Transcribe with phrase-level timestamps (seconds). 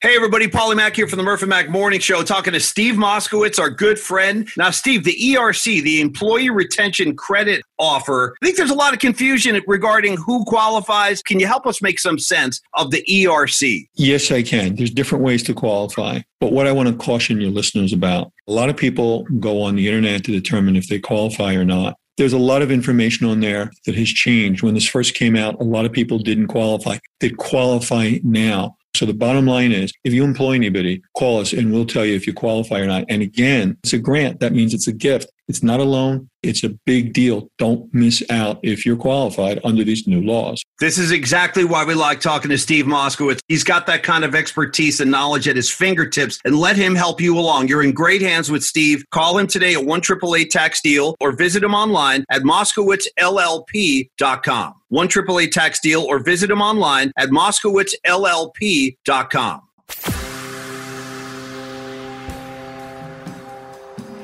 [0.00, 0.46] Hey, everybody.
[0.46, 3.98] Paulie Mack here from the Murphy Mack Morning Show, talking to Steve Moskowitz, our good
[3.98, 4.48] friend.
[4.56, 9.00] Now, Steve, the ERC, the Employee Retention Credit Offer, I think there's a lot of
[9.00, 11.20] confusion regarding who qualifies.
[11.20, 13.88] Can you help us make some sense of the ERC?
[13.94, 14.76] Yes, I can.
[14.76, 16.20] There's different ways to qualify.
[16.38, 19.74] But what I want to caution your listeners about a lot of people go on
[19.74, 21.96] the internet to determine if they qualify or not.
[22.18, 24.62] There's a lot of information on there that has changed.
[24.62, 26.98] When this first came out, a lot of people didn't qualify.
[27.18, 28.76] They qualify now.
[28.98, 32.16] So the bottom line is if you employ anybody, call us and we'll tell you
[32.16, 33.04] if you qualify or not.
[33.08, 34.40] And again, it's a grant.
[34.40, 35.30] That means it's a gift.
[35.46, 36.27] It's not a loan.
[36.42, 37.50] It's a big deal.
[37.58, 40.62] Don't miss out if you're qualified under these new laws.
[40.78, 43.40] This is exactly why we like talking to Steve Moskowitz.
[43.48, 47.20] He's got that kind of expertise and knowledge at his fingertips, and let him help
[47.20, 47.66] you along.
[47.68, 49.02] You're in great hands with Steve.
[49.10, 50.00] Call him today at 1
[50.48, 54.74] tax deal or visit him online at moskowitzllp.com.
[54.88, 55.08] 1
[55.50, 60.17] tax deal or visit him online at moskowitzllp.com.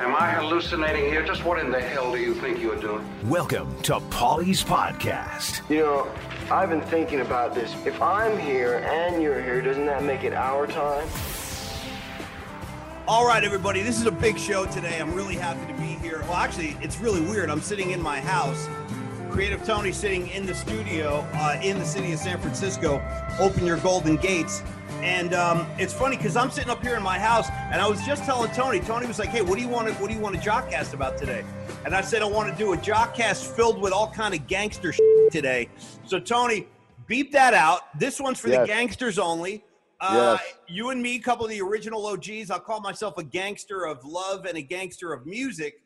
[0.05, 1.25] Am I hallucinating here?
[1.25, 3.03] Just what in the hell do you think you're doing?
[3.27, 5.67] Welcome to Paulie's Podcast.
[5.71, 6.13] You know,
[6.51, 7.75] I've been thinking about this.
[7.87, 11.09] If I'm here and you're here, doesn't that make it our time?
[13.09, 15.01] All right, everybody, this is a big show today.
[15.01, 16.21] I'm really happy to be here.
[16.25, 17.49] Well, actually, it's really weird.
[17.49, 18.69] I'm sitting in my house.
[19.31, 23.03] Creative Tony sitting in the studio uh, in the city of San Francisco.
[23.41, 24.63] Open your golden gates.
[25.03, 28.05] And um, it's funny because I'm sitting up here in my house, and I was
[28.06, 28.81] just telling Tony.
[28.81, 30.95] Tony was like, "Hey, what do you want to what do you want to jockcast
[30.95, 31.45] about today?"
[31.84, 34.92] And I said, "I want to do a jockcast filled with all kind of gangster
[34.92, 35.69] shit today."
[36.06, 36.67] So Tony,
[37.06, 37.98] beep that out.
[37.98, 38.61] This one's for Yes.
[38.62, 39.62] the gangsters only.
[40.01, 40.55] Uh, Yes.
[40.69, 42.51] You and me, a couple of the original OGs.
[42.51, 45.83] I'll call myself a gangster of love and a gangster of music,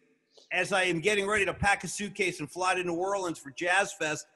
[0.52, 3.50] as I am getting ready to pack a suitcase and fly to New Orleans for
[3.50, 4.26] Jazz Fest.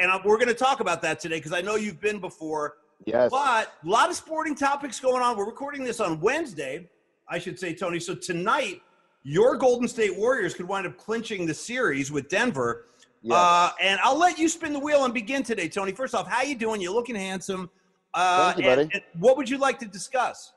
[0.00, 2.74] And I, we're going to talk about that today because I know you've been before.
[3.06, 3.30] Yes.
[3.30, 5.36] But a lot of sporting topics going on.
[5.36, 6.88] We're recording this on Wednesday,
[7.28, 8.00] I should say, Tony.
[8.00, 8.80] So tonight,
[9.22, 12.86] your Golden State Warriors could wind up clinching the series with Denver.
[13.22, 13.36] Yes.
[13.36, 15.92] Uh, and I'll let you spin the wheel and begin today, Tony.
[15.92, 16.80] First off, how you doing?
[16.80, 17.70] You're looking handsome.
[18.12, 18.90] Uh, Thank you, and- buddy.
[18.94, 20.52] and what would you like to discuss?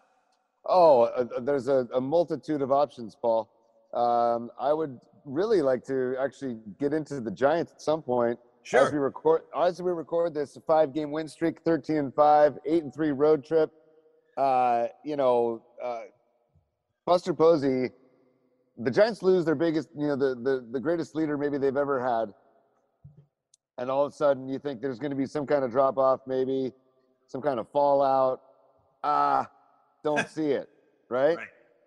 [0.66, 3.50] Oh, uh, there's a, a multitude of options, Paul.
[3.94, 8.38] Um, I would really like to actually get into the Giants at some point.
[8.74, 12.84] As we record, as we record this, a five-game win streak, 13 and five, eight
[12.84, 13.72] and three road trip.
[14.38, 16.02] Uh, you know, uh,
[17.06, 17.90] Buster Posey.
[18.78, 22.00] The Giants lose their biggest, you know, the, the the greatest leader maybe they've ever
[22.00, 22.32] had,
[23.80, 25.98] and all of a sudden you think there's going to be some kind of drop
[25.98, 26.72] off, maybe
[27.26, 28.42] some kind of fallout.
[29.04, 29.50] Ah,
[30.04, 30.70] don't see it,
[31.10, 31.38] right?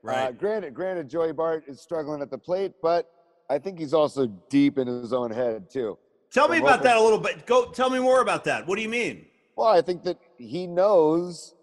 [0.02, 0.28] Right.
[0.28, 3.08] Uh, granted, granted, Joey Bart is struggling at the plate, but
[3.48, 5.98] I think he's also deep in his own head too.
[6.32, 7.44] Tell me about that a little bit.
[7.46, 8.66] Go tell me more about that.
[8.66, 9.26] What do you mean?
[9.56, 11.54] Well, I think that he knows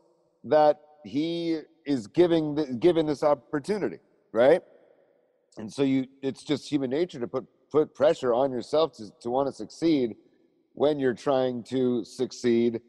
[0.44, 4.00] that he is giving the, given this opportunity,
[4.33, 4.61] right?
[5.57, 9.29] And so you, it's just human nature to put put pressure on yourself to, to
[9.29, 10.16] want to succeed
[10.73, 12.81] when you're trying to succeed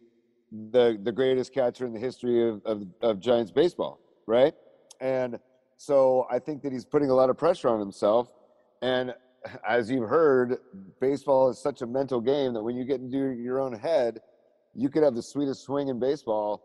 [0.70, 4.54] the the greatest catcher in the history of, of, of Giants baseball, right?
[5.00, 5.38] And
[5.76, 8.30] so I think that he's putting a lot of pressure on himself.
[8.82, 9.14] And
[9.66, 10.58] as you've heard,
[11.00, 14.20] baseball is such a mental game that when you get into your own head,
[14.74, 16.62] you could have the sweetest swing in baseball,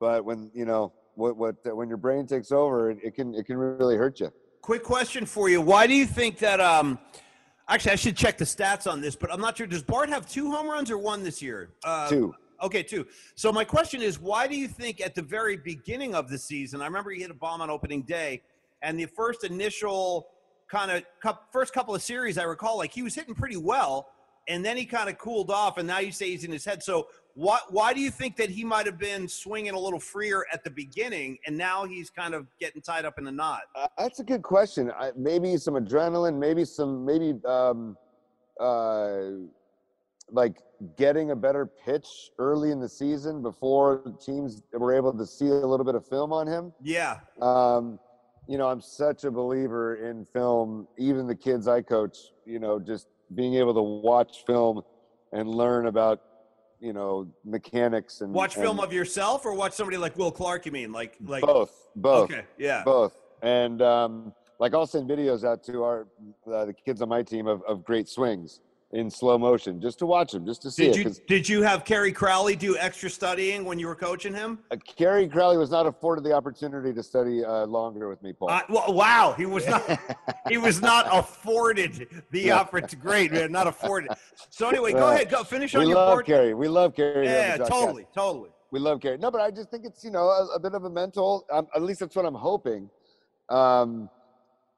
[0.00, 3.46] but when you know what what when your brain takes over, it, it can it
[3.46, 4.32] can really hurt you.
[4.62, 5.60] Quick question for you.
[5.60, 6.60] Why do you think that?
[6.60, 6.98] Um,
[7.68, 9.66] actually, I should check the stats on this, but I'm not sure.
[9.66, 11.70] Does Bart have two home runs or one this year?
[11.84, 12.34] Uh, Two.
[12.62, 13.04] Okay, two.
[13.34, 16.80] So my question is, why do you think at the very beginning of the season,
[16.80, 18.40] I remember he hit a bomb on opening day,
[18.82, 20.28] and the first initial
[20.72, 24.08] kind of first couple of series, I recall, like he was hitting pretty well,
[24.48, 26.82] and then he kind of cooled off, and now you say he's in his head.
[26.82, 30.46] So why why do you think that he might have been swinging a little freer
[30.50, 33.60] at the beginning, and now he's kind of getting tied up in a knot?
[33.76, 34.90] Uh, that's a good question.
[34.98, 37.96] I, maybe some adrenaline, maybe some maybe um,
[38.58, 39.20] uh,
[40.30, 40.56] like
[40.96, 45.66] getting a better pitch early in the season before teams were able to see a
[45.72, 46.72] little bit of film on him.
[46.82, 47.20] Yeah.
[47.42, 47.98] Um,
[48.48, 50.88] you know, I'm such a believer in film.
[50.98, 54.82] Even the kids I coach, you know, just being able to watch film
[55.32, 56.20] and learn about,
[56.80, 60.66] you know, mechanics and Watch film and of yourself or watch somebody like Will Clark,
[60.66, 60.92] you mean?
[60.92, 62.82] Like like both, both, Okay, yeah.
[62.84, 63.14] both.
[63.42, 66.08] And um, like I'll send videos out to our
[66.52, 68.60] uh, the kids on my team of, of great swings
[68.92, 71.04] in slow motion just to watch them, just to see Did it.
[71.06, 74.58] you did you have Kerry Crowley do extra studying when you were coaching him?
[74.70, 78.50] uh, Kerry Crowley was not afforded the opportunity to study uh, longer with me, Paul.
[78.50, 79.82] Uh, well, wow, he was not
[80.48, 82.96] he was not afforded the opportunity.
[82.96, 84.10] Great, man, not afforded.
[84.50, 86.26] So anyway, go Well, ahead, go finish we on your We love board.
[86.26, 86.54] Kerry.
[86.54, 87.26] We love Kerry.
[87.26, 88.50] Yeah, totally, totally.
[88.70, 89.16] we love Gary.
[89.16, 91.46] No, but I just think it's you know a, a bit of a mental.
[91.50, 92.90] Um, at least that's what I'm hoping,
[93.48, 94.10] um,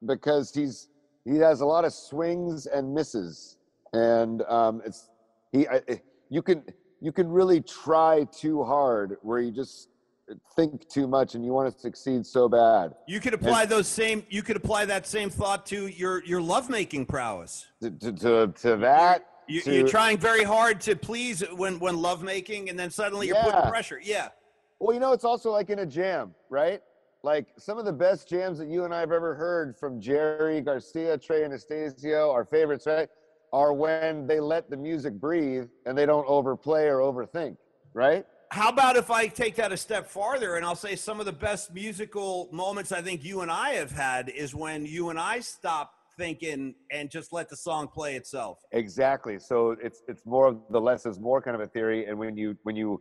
[0.06, 0.88] because he's
[1.24, 3.56] he has a lot of swings and misses,
[3.94, 5.08] and um, it's
[5.52, 5.66] he.
[5.68, 6.64] I, I- you can
[7.00, 9.88] you can really try too hard where you just
[10.56, 12.94] think too much and you want to succeed so bad.
[13.06, 14.24] You could apply those same.
[14.30, 17.66] You could apply that same thought to your your lovemaking prowess.
[17.82, 19.26] To to to, to that.
[19.46, 23.36] You, to, you're trying very hard to please when when lovemaking, and then suddenly you're
[23.36, 23.44] Yeah.
[23.44, 24.00] putting pressure.
[24.02, 24.30] Yeah.
[24.80, 26.80] Well, you know, it's also like in a jam, right?
[27.22, 30.60] Like some of the best jams that you and I have ever heard from Jerry
[30.62, 33.08] Garcia, Trey Anastasio, our favorites, right?
[33.54, 37.56] Are when they let the music breathe and they don't overplay or overthink,
[37.92, 38.26] right?
[38.50, 41.32] How about if I take that a step farther and I'll say some of the
[41.32, 45.38] best musical moments I think you and I have had is when you and I
[45.38, 48.58] stop thinking and just let the song play itself.
[48.72, 49.38] Exactly.
[49.38, 52.06] So it's it's more of the less is more kind of a theory.
[52.06, 53.00] And when you when you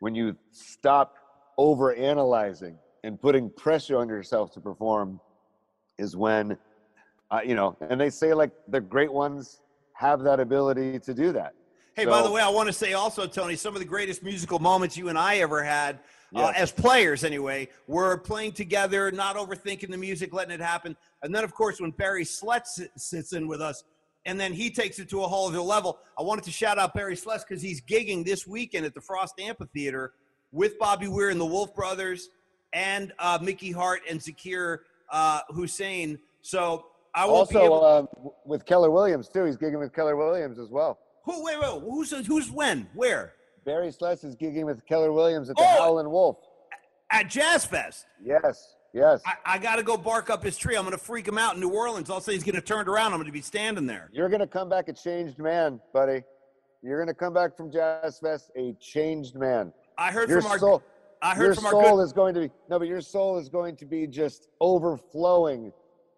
[0.00, 1.14] when you stop
[1.58, 5.20] over analyzing and putting pressure on yourself to perform,
[5.96, 6.58] is when,
[7.30, 7.76] uh, you know.
[7.88, 9.60] And they say like the great ones
[9.94, 11.54] have that ability to do that.
[11.94, 14.58] Hey, by the way, I want to say also, Tony, some of the greatest musical
[14.58, 16.00] moments you and I ever had,
[16.34, 20.96] uh, as players anyway, were playing together, not overthinking the music, letting it happen.
[21.22, 23.84] And then, of course, when Barry Sless si- sits in with us,
[24.24, 25.98] and then he takes it to a whole other level.
[26.18, 29.34] I wanted to shout out Barry Sless because he's gigging this weekend at the Frost
[29.40, 30.14] Amphitheater
[30.52, 32.30] with Bobby Weir and the Wolf Brothers
[32.72, 34.78] and uh, Mickey Hart and Zakir
[35.10, 36.18] uh, Hussain.
[36.40, 37.80] So I be also able.
[38.14, 39.44] w- with Keller Williams too.
[39.44, 40.98] He's gigging with Keller Williams as well.
[41.24, 41.44] who?
[41.44, 41.80] Wait, wait.
[41.82, 42.88] Who's who's when?
[42.94, 43.34] Where?
[43.64, 45.66] Barry Sless is gigging with Keller Williams at the Oh!
[45.82, 46.36] Howlin' Wolf.
[47.10, 48.06] At Jazz Fest.
[48.24, 49.20] Yes, yes.
[49.26, 50.74] I, I got to go bark up his tree.
[50.76, 52.08] I'm going to freak him out in New Orleans.
[52.10, 53.12] I'll say he's going to turn around.
[53.12, 54.08] I'm going to be standing there.
[54.12, 56.22] You're gonna come back a changed man, buddy.
[56.82, 59.72] You're gonna come back from Jazz Fest a changed man.
[59.98, 60.58] I heard Your from our.
[60.58, 60.82] soul,
[61.20, 62.02] I your heard from our soul good.
[62.02, 65.72] is going to be no, but your soul is going to be just overflowing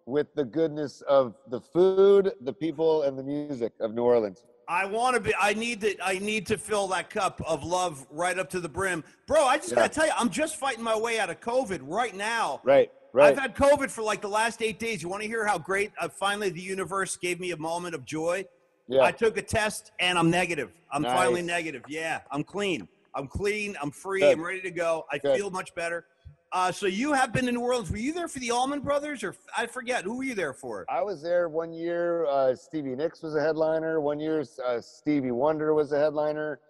[0.06, 4.44] with the goodness of the food, the people, and the music of New Orleans.
[4.66, 5.34] I want to be.
[5.38, 5.94] I need to.
[6.02, 9.44] I need to fill that cup of love right up to the brim, bro.
[9.44, 9.76] I just Yeah.
[9.76, 12.60] got to tell you, I'm just fighting my way out of COVID right now.
[12.64, 13.32] Right, right.
[13.32, 15.02] I've had COVID for like the last eight days.
[15.02, 15.92] You want to hear how great?
[16.00, 18.46] Uh, finally, the universe gave me a moment of joy.
[18.88, 19.02] yeah.
[19.02, 20.70] I took a test and I'm negative.
[20.90, 21.82] I'm finally negative.
[21.88, 22.88] Yeah, I'm clean.
[23.14, 23.76] I'm clean.
[23.82, 24.20] I'm free.
[24.20, 24.38] Good.
[24.38, 25.04] I'm ready to go.
[25.12, 25.36] I Good.
[25.36, 26.06] feel much better.
[26.54, 27.90] Uh, so you have been in New Orleans.
[27.90, 30.86] Were you there for the Allman Brothers, or I forget who were you there for?
[30.88, 32.26] I was there one year.
[32.26, 34.00] Uh, Stevie Nicks was a headliner.
[34.00, 36.60] One year, uh, Stevie Wonder was a headliner.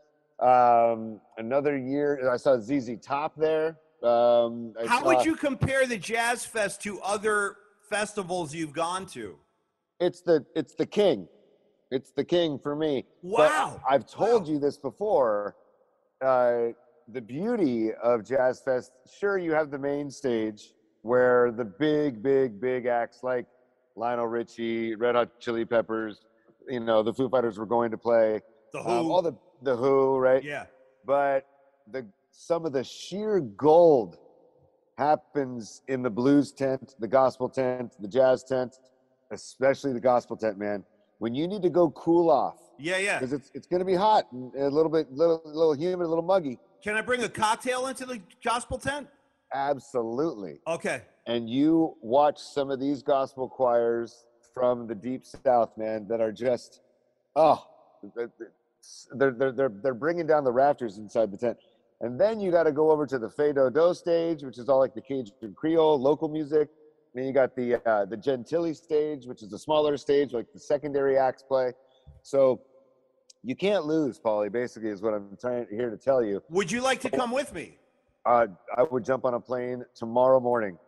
[0.41, 3.77] Um, another year, I saw ZZ Top there.
[4.03, 7.57] Um, How saw- would you compare the Jazz Fest to other
[7.91, 9.39] festivals you've gone to?
[10.01, 11.29] It's the it's the king.
[11.91, 13.05] It's the king for me.
[13.23, 13.81] But Wow.
[13.87, 14.49] I've told Wow.
[14.49, 15.57] you this before.
[16.25, 16.69] Uh,
[17.09, 20.73] the beauty of Jazz Fest, sure, you have the main stage
[21.03, 23.47] where the big, big, big acts like
[23.97, 26.25] Lionel Richie, Red Hot Chili Peppers,
[26.69, 28.41] you know, the Foo Fighters were going to play.
[28.73, 28.91] The Who?
[28.91, 30.43] Um, all the the Who, right?
[30.43, 30.67] yeah.
[31.07, 31.47] But
[31.91, 34.19] the some of the sheer gold
[34.99, 38.79] happens in the blues tent, the gospel tent, the jazz tent,
[39.31, 40.85] especially the gospel tent, man.
[41.19, 43.19] When you need to go cool off, Yeah, yeah.
[43.19, 46.09] because it's it's going to be hot and a little bit, little little humid, a
[46.09, 46.59] little muggy.
[46.85, 49.09] Can I bring a cocktail into the gospel tent?
[49.55, 50.61] Absolutely.
[50.67, 51.01] Okay.
[51.27, 56.31] And you watch some of these gospel choirs from the deep south, man, that are
[56.31, 56.83] just
[57.37, 57.67] oh,
[58.15, 61.57] they're they're they're they're bringing down the rafters inside the tent.
[62.03, 64.79] And then you got to go over to the Fais Do-Do stage, which is all
[64.79, 66.69] like the Cajun Creole local music.
[67.15, 70.61] Then you got the uh, the Gentilly stage, which is a smaller stage, like the
[70.61, 71.73] secondary acts play.
[72.23, 72.61] So
[73.45, 74.51] you can't lose, Paulie.
[74.51, 76.43] Basically, is what I'm trying here to tell you.
[76.51, 77.79] Would you like to come with me?
[78.25, 78.47] Uh,
[78.77, 80.79] I would jump on a plane tomorrow morning.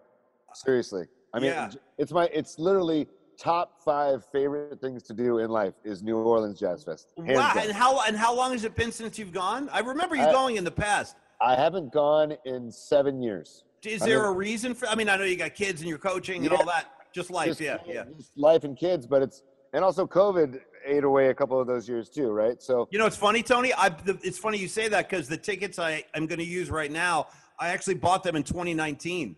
[0.55, 1.71] Seriously, I mean, Yeah.
[1.99, 3.07] it's my it's literally
[3.39, 7.09] top five favorite things to do in life is New Orleans Jazz Fest.
[7.19, 7.53] Wow.
[7.53, 7.59] down.
[7.59, 9.69] And how and how long has it been since you've gone?
[9.71, 11.17] I remember you I- going in the past.
[11.39, 13.65] I haven't gone in seven years.
[13.85, 14.89] Is I there mean- a reason for?
[14.89, 16.87] I mean, I know you got kids and you're coaching and all that.
[17.13, 18.05] Just life, Just- yeah, yeah.
[18.17, 19.43] just life and kids, but it's
[19.75, 22.63] and also COVID ate away a couple of those years too, right?
[22.63, 23.73] So You know, it's funny, Tony.
[23.75, 26.71] I the, it's funny you say that because the tickets I am going to use
[26.71, 27.29] right now,
[27.59, 29.37] I actually bought them in 2019.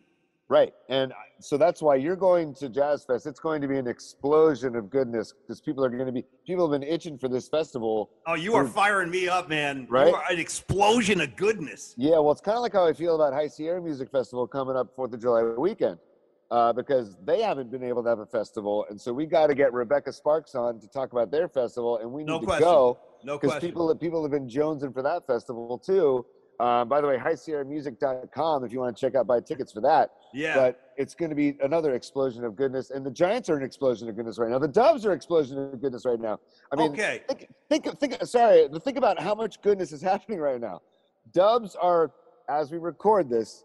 [0.49, 3.27] right, and so that's why you're going to Jazz Fest.
[3.27, 6.69] It's going to be an explosion of goodness because people are going to be people
[6.69, 8.11] have been itching for this festival.
[8.27, 9.87] Oh, you are firing me up, man!
[9.89, 10.09] Right?
[10.09, 11.95] You are an explosion of goodness.
[11.97, 14.75] Yeah, well, it's kind of like how I feel about High Sierra Music Festival coming
[14.77, 15.99] up Fourth of July weekend,
[16.51, 19.55] uh, because they haven't been able to have a festival, and so we got to
[19.55, 22.65] get Rebecca Sparks on to talk about their festival, and we need No to question.
[22.65, 26.25] go No because people people have been jonesing for that festival too.
[26.61, 30.11] Um, by the way, highsierramusic.com if you want to check out buy tickets for that.
[30.35, 30.55] Yeah.
[30.57, 34.09] But it's going to be another explosion of goodness, and the Giants are an explosion
[34.09, 34.59] of goodness right now.
[34.59, 36.41] The Dubs are an explosion of goodness right now.
[36.73, 37.23] I mean, okay.
[37.29, 38.25] think, think, think.
[38.25, 40.83] Sorry, think about how much goodness is happening right now.
[41.33, 42.11] Dubs are,
[42.49, 43.65] as we record this,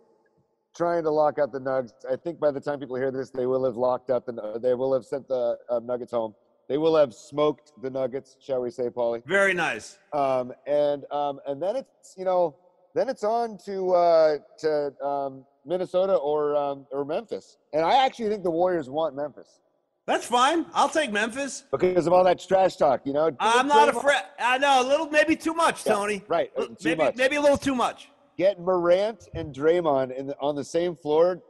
[0.76, 1.92] trying to lock out the Nugs.
[2.12, 4.60] I think by the time people hear this, they will have locked out the.
[4.62, 6.34] They will have sent the uh, Nuggets home.
[6.70, 9.24] They will have smoked the Nuggets, shall we say, Paulie?
[9.26, 10.00] Very nice.
[10.14, 12.56] Um, and um, and then it's you know
[12.96, 17.58] then it's on to uh, to um, Minnesota or um, or Memphis.
[17.74, 19.60] And I actually think the Warriors want Memphis
[20.06, 20.66] That's fine.
[20.74, 21.64] I'll take Memphis.
[21.72, 23.02] because of all that trash talk.
[23.06, 24.22] You know, I'm not afraid.
[24.40, 26.24] I know a little, maybe too much, Yeah, Tony.
[26.28, 27.16] right, too maybe, much.
[27.16, 28.10] maybe a little too much.
[28.44, 31.42] Get Morant and Draymond in the, on the same floor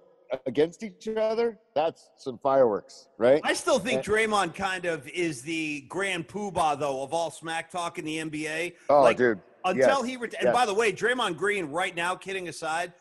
[0.45, 1.57] against each other.
[1.73, 3.41] That's some fireworks, right?
[3.43, 4.03] I still think.
[4.03, 8.73] Draymond kind of is the grand poobah though of all smack talk in the NBA.
[8.91, 9.39] Oh, like, dude.
[9.65, 10.53] Until Yes, he ret- and yes.
[10.53, 12.93] by the way, Draymond Green right now, kidding aside,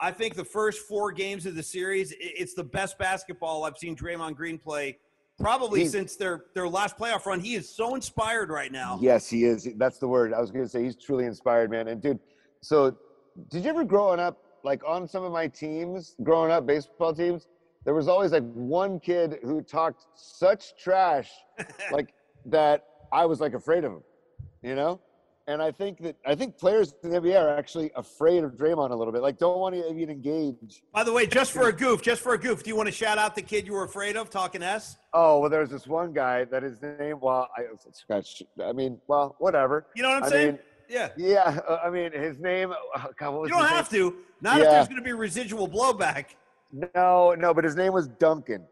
[0.00, 3.94] I think the first four games of the series, it's the best basketball I've seen
[3.94, 4.98] Draymond Green play
[5.38, 7.38] probably He's- since their their last playoff run.
[7.38, 8.98] He is so inspired right now.
[9.00, 9.68] Yes, he is.
[9.76, 10.34] That's the word.
[10.34, 11.86] I was going to say he's truly inspired, man.
[11.86, 12.18] And dude,
[12.60, 12.96] so
[13.50, 17.48] did you ever growing up, like on some of my teams, growing up baseball teams,
[17.84, 21.30] there was always like one kid who talked such trash,
[21.92, 22.12] like
[22.46, 24.02] that I was like afraid of him,
[24.62, 25.00] you know?
[25.48, 28.90] And I think that I think players in the NBA are actually afraid of Draymond
[28.90, 29.22] a little bit.
[29.22, 30.82] Like, don't want to even engage.
[30.92, 32.92] By the way, just for a goof, just for a goof, do you want to
[32.92, 34.96] shout out the kid you were afraid of talking S?
[35.12, 37.20] Oh well, there's this one guy that his name.
[37.20, 37.66] Well, I.
[38.64, 39.86] I mean, well, whatever.
[39.94, 40.46] You know what I'm I saying?
[40.54, 41.10] mean, yeah.
[41.16, 42.72] Yeah, uh, I mean, his name.
[42.72, 43.76] oh, God, what was You don't his name?
[43.76, 44.16] have to.
[44.40, 46.26] Not if there's going to be residual blowback.
[46.72, 48.62] No, no, but his name was Duncan.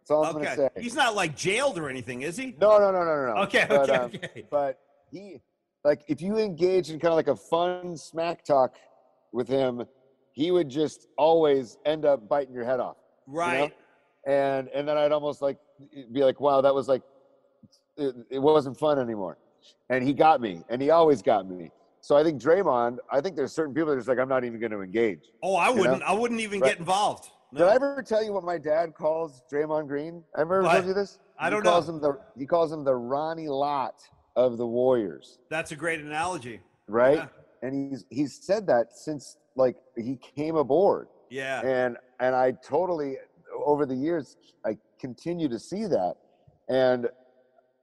[0.00, 0.44] That's all I'm Okay.
[0.56, 0.82] gonna say.
[0.82, 2.54] He's not like jailed or anything, is he?
[2.60, 3.42] No, no, no, no, no.
[3.44, 4.44] Okay, but, okay, um, okay.
[4.50, 4.78] But
[5.10, 5.40] he,
[5.82, 8.74] like, if you engage in kind of like a fun smack talk
[9.32, 9.82] with him,
[10.32, 12.96] he would just always end up biting your head off.
[13.26, 13.72] Right.
[14.26, 15.56] And and then I'd almost like
[16.12, 17.02] be like, wow, that was like,
[17.96, 19.38] it, it wasn't fun anymore.
[19.90, 21.70] And he got me, and he always got me.
[22.00, 24.44] So I think Draymond, I think there's certain people that are just like, I'm not
[24.44, 25.20] even going to engage.
[25.42, 26.02] Oh, I wouldn't.
[26.02, 26.70] I wouldn't even Right.
[26.72, 27.30] get involved.
[27.52, 27.60] No.
[27.60, 30.22] Did I ever tell you what my dad calls Draymond Green?
[30.36, 30.72] I ever What?
[30.72, 31.18] told you this?
[31.38, 31.94] I don't calls know.
[31.94, 34.02] Him the, he calls him the Ronnie Lott
[34.36, 36.60] of the Warriors, That's a great analogy.
[36.88, 37.18] right?
[37.18, 37.26] Yeah.
[37.62, 41.60] And he's he's said that since like he came aboard, Yeah.
[41.64, 43.16] and and I totally
[43.64, 46.16] over the years I continue to see that,
[46.68, 47.08] and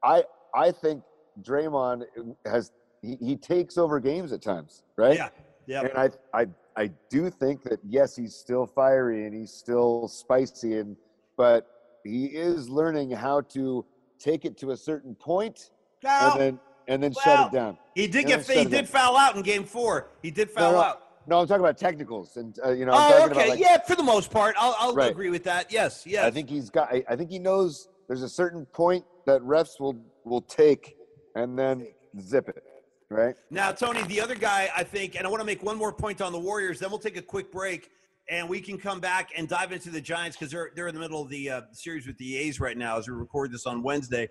[0.03, 1.01] I I think
[1.41, 2.03] Draymond
[2.45, 2.71] has
[3.01, 5.15] he, he takes over games at times, right?
[5.17, 5.29] Yeah.
[5.67, 5.81] Yeah.
[5.81, 6.09] And I,
[6.41, 10.95] I, I do think that yes, he's still fiery and he's still spicy, and
[11.37, 11.67] but
[12.03, 13.85] he is learning how to
[14.19, 15.69] take it to a certain point
[16.03, 17.77] and then and then shut it down.
[17.95, 18.47] he did and get.
[18.47, 18.85] He did down.
[18.85, 20.09] foul out in Game Four.
[20.21, 21.01] He did foul no, no, out.
[21.27, 23.39] no, I'm talking about technicals, and uh, you know, I'm Oh, talking okay.
[23.45, 25.11] about like, yeah, for the most part, I'll, I'll Right.
[25.11, 25.71] agree with that.
[25.71, 26.03] Yes.
[26.05, 26.25] Yes.
[26.25, 26.91] I think he's got.
[26.91, 29.95] I, I think he knows there's a certain point that refs will
[30.25, 30.95] will take,
[31.35, 31.87] and then
[32.19, 32.63] zip it,
[33.09, 33.35] right?
[33.49, 36.21] Now, Tony, the other guy, I think, and I want to make one more point
[36.21, 36.79] on the Warriors.
[36.79, 37.89] Then we'll take a quick break,
[38.29, 41.01] and we can come back and dive into the Giants because they're they're in the
[41.01, 43.81] middle of the uh, series with the A's right now as we record this on
[43.83, 44.29] Wednesday.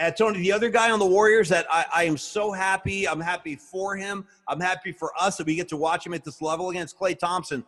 [0.00, 3.06] Uh, Tony, the other guy on the Warriors that I, I am so happy.
[3.06, 4.24] I'm happy for him.
[4.48, 7.18] I'm happy for us that we get to watch him at this level against Klay
[7.18, 7.62] Thompson.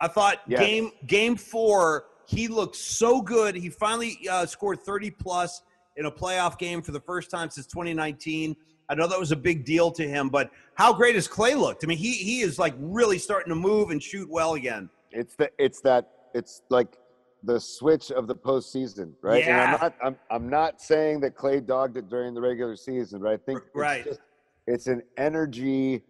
[0.00, 0.60] I thought Yes.
[0.60, 3.56] game game four, he looked so good.
[3.56, 5.62] He finally uh, scored 30 plus
[5.96, 8.56] in a playoff game for the first time since 2019.
[8.88, 11.84] I know that was a big deal to him, but how great has Klay looked?
[11.84, 14.90] I mean, he he is like really starting to move and shoot well again.
[15.10, 16.98] It's the it's that it's like
[17.44, 19.42] the switch of the postseason, right?
[19.42, 19.64] And Yeah.
[19.64, 23.30] I'm not I'm I'm not saying that Klay dogged it during the regular season, but
[23.32, 24.04] I think it's Right.
[24.04, 24.20] just-
[24.66, 26.02] it's an energy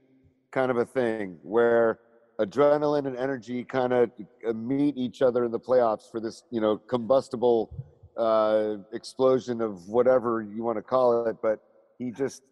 [0.53, 1.99] kind of a thing where
[2.41, 4.11] adrenaline and energy kind of
[4.55, 7.71] meet each other in the playoffs for this, you know, combustible
[8.17, 11.37] uh, explosion of whatever you want to call it.
[11.43, 11.61] But
[11.99, 12.43] he just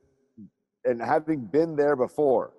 [0.84, 2.52] and having been there before,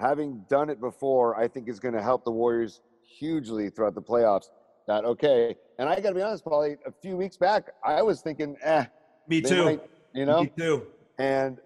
[0.00, 2.80] having done it before, I think is going to help the Warriors
[3.18, 4.46] hugely throughout the playoffs.
[4.86, 6.76] That okay, and I got to be honest, Paulie.
[6.86, 8.84] A few weeks back, I was thinking, eh,
[9.28, 9.64] Me too.
[9.64, 10.86] might- you know, Me too.
[11.18, 11.58] and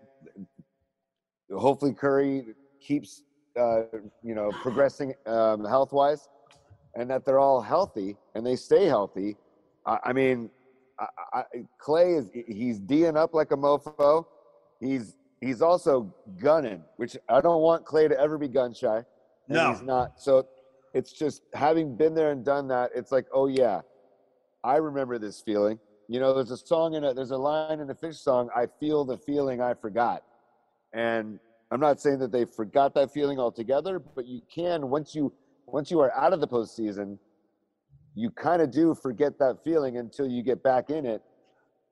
[1.53, 3.23] hopefully Curry keeps,
[3.59, 3.83] uh,
[4.23, 6.29] you know, progressing um, health wise,
[6.95, 9.37] and that they're all healthy and they stay healthy.
[9.87, 10.51] I, I mean,
[11.00, 11.45] I, I,
[11.81, 14.26] Klay is he's d'ing up like a mofo.
[14.81, 19.05] He's he's also gunning, which I don't want Klay to ever be gun shy.
[19.49, 19.73] No.
[19.73, 20.21] he's not.
[20.21, 20.47] So
[20.95, 22.90] it's just having been there and done that.
[22.95, 23.81] It's like, oh yeah,
[24.64, 25.78] I remember this feeling.
[26.09, 28.49] You know, there's a song in a there's a line in the Phish song.
[28.57, 30.23] I feel the feeling I forgot,
[30.93, 31.38] and
[31.71, 35.33] I'm not saying that they forgot that feeling altogether, but you can once you
[35.67, 37.19] once you are out of the postseason,
[38.19, 41.23] you kind of do forget that feeling until you get back in it,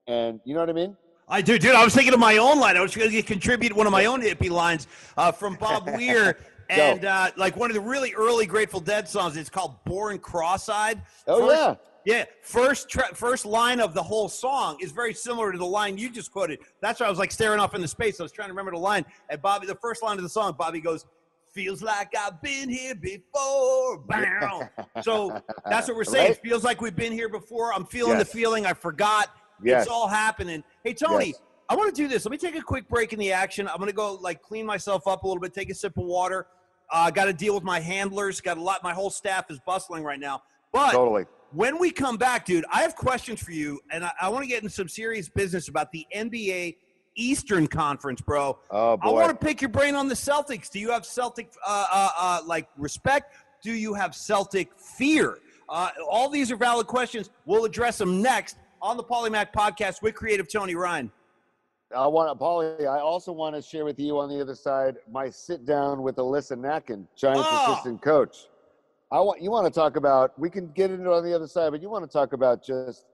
[0.08, 0.96] and you know what I mean.
[1.28, 1.74] I do, dude.
[1.74, 2.76] I was thinking of my own line.
[2.76, 6.38] I was going to contribute one of my own hippie lines uh, from Bob Weir.
[6.68, 11.00] And uh, like one of the really early Grateful Dead songs, it's called "Born Cross-Eyed."
[11.28, 15.52] Oh First- yeah, Yeah, first tra- first line of the whole song is very similar
[15.52, 16.58] to the line you just quoted.
[16.82, 18.18] That's why I was like staring off into space.
[18.18, 19.04] I was trying to remember the line.
[19.30, 21.06] And Bobby, the first line of the song, Bobby goes,
[21.56, 24.68] "Feels like I've been here before." Bow.
[25.02, 26.28] so that's what we're saying.
[26.28, 26.36] Right?
[26.36, 27.72] It feels like we've been here before.
[27.72, 28.30] I'm feeling Yes.
[28.30, 28.66] the feeling.
[28.66, 29.30] I forgot.
[29.64, 29.84] Yes.
[29.84, 30.62] It's all happening.
[30.84, 31.40] Hey Tony, Yes.
[31.70, 32.24] I want to do this.
[32.26, 33.66] Let me take a quick break in the action.
[33.66, 36.04] I'm going to go like clean myself up a little bit, take a sip of
[36.04, 36.46] water.
[36.92, 38.40] I uh, got to deal with my handlers.
[38.40, 38.82] Got a lot.
[38.84, 40.42] My whole staff is bustling right now.
[40.72, 41.24] But totally.
[41.52, 44.48] when we come back, dude, I have questions for you, and I, I want to
[44.48, 46.76] get in some serious business about the NBA
[47.16, 48.58] Eastern Conference, bro.
[48.70, 50.70] Oh I want to pick your brain on the Celtics.
[50.70, 53.34] Do you have Celtic uh, uh, uh, like respect?
[53.62, 55.38] Do you have Celtic fear?
[55.68, 57.30] Uh, all these are valid questions.
[57.44, 61.10] We'll address them next on the Paulie Mac podcast with Creative Tony Ryan.
[61.96, 62.86] I want to, Paulie.
[62.86, 66.16] I also want to share with you on the other side my sit down with
[66.16, 67.72] Alyssa Nakken, Giants Oh.
[67.72, 68.46] assistant coach.
[69.10, 70.36] I want you want to talk about.
[70.38, 72.64] We can get into it on the other side, but you want to talk about
[72.64, 73.04] just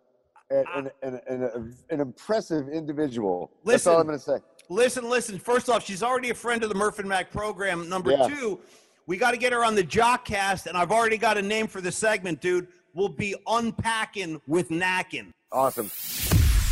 [0.53, 3.51] an an, an, an, an impressive individual.
[3.65, 4.39] That's all I'm going to say.
[4.69, 5.39] Listen, listen.
[5.39, 7.89] First off, she's already a friend of the Murph and Mac program.
[7.89, 8.29] Number Yeah.
[8.29, 8.61] two,
[9.07, 11.81] we got to get her on the Jockcast, and I've already got a name for
[11.81, 12.69] the segment, dude.
[12.95, 15.33] We'll be unpacking with Nakken.
[15.51, 15.91] Awesome.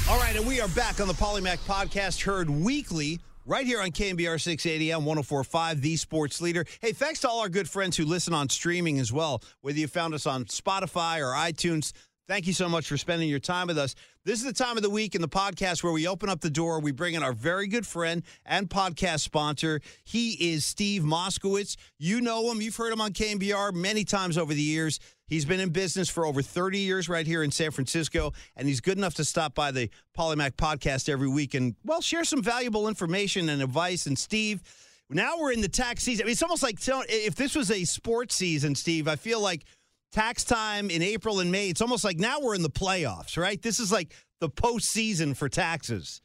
[0.09, 3.81] All right, and we are back on the Paulie Mac podcast, heard weekly right here
[3.81, 6.65] on KNBR 680 AM 1045, the sports leader.
[6.81, 9.87] Hey, thanks to all our good friends who listen on streaming as well, whether you
[9.89, 11.93] found us on Spotify or iTunes.
[12.31, 13.97] Thank you so much for spending your time with us.
[14.25, 16.49] This is the time of the week in the podcast where we open up the
[16.49, 16.79] door.
[16.79, 19.81] We bring in our very good friend and podcast sponsor.
[20.05, 21.77] He is Steve Moskowitz.
[21.99, 22.61] You know him.
[22.61, 25.01] You've heard him on KNBR many times over the years.
[25.27, 28.81] He's been in business for over 30 years right here in San Francisco, and he's
[28.81, 32.45] good enough to stop by the Paulie Mac podcast every week and, well, share some
[32.45, 34.07] valuable information and advice.
[34.07, 34.63] And, Steve,
[35.11, 36.23] now we're in the tax season.
[36.23, 39.65] I mean, it's almost like if this was a sports season, Steve, I feel like
[40.13, 43.61] tax time in April and May, it's almost like now we're in the playoffs, right?
[43.61, 46.21] This is like the postseason for taxes.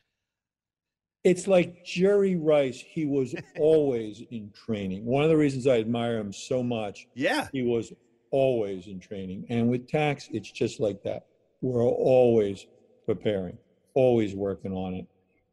[1.23, 2.79] It's like Jerry Rice.
[2.87, 5.05] He was always in training.
[5.05, 7.47] One of the reasons I admire him so much, Yeah.
[7.51, 7.91] he was
[8.31, 9.45] always in training.
[9.49, 11.25] And with tax, it's just like that.
[11.61, 12.67] We're always
[13.05, 13.57] preparing,
[13.95, 15.07] always working on it.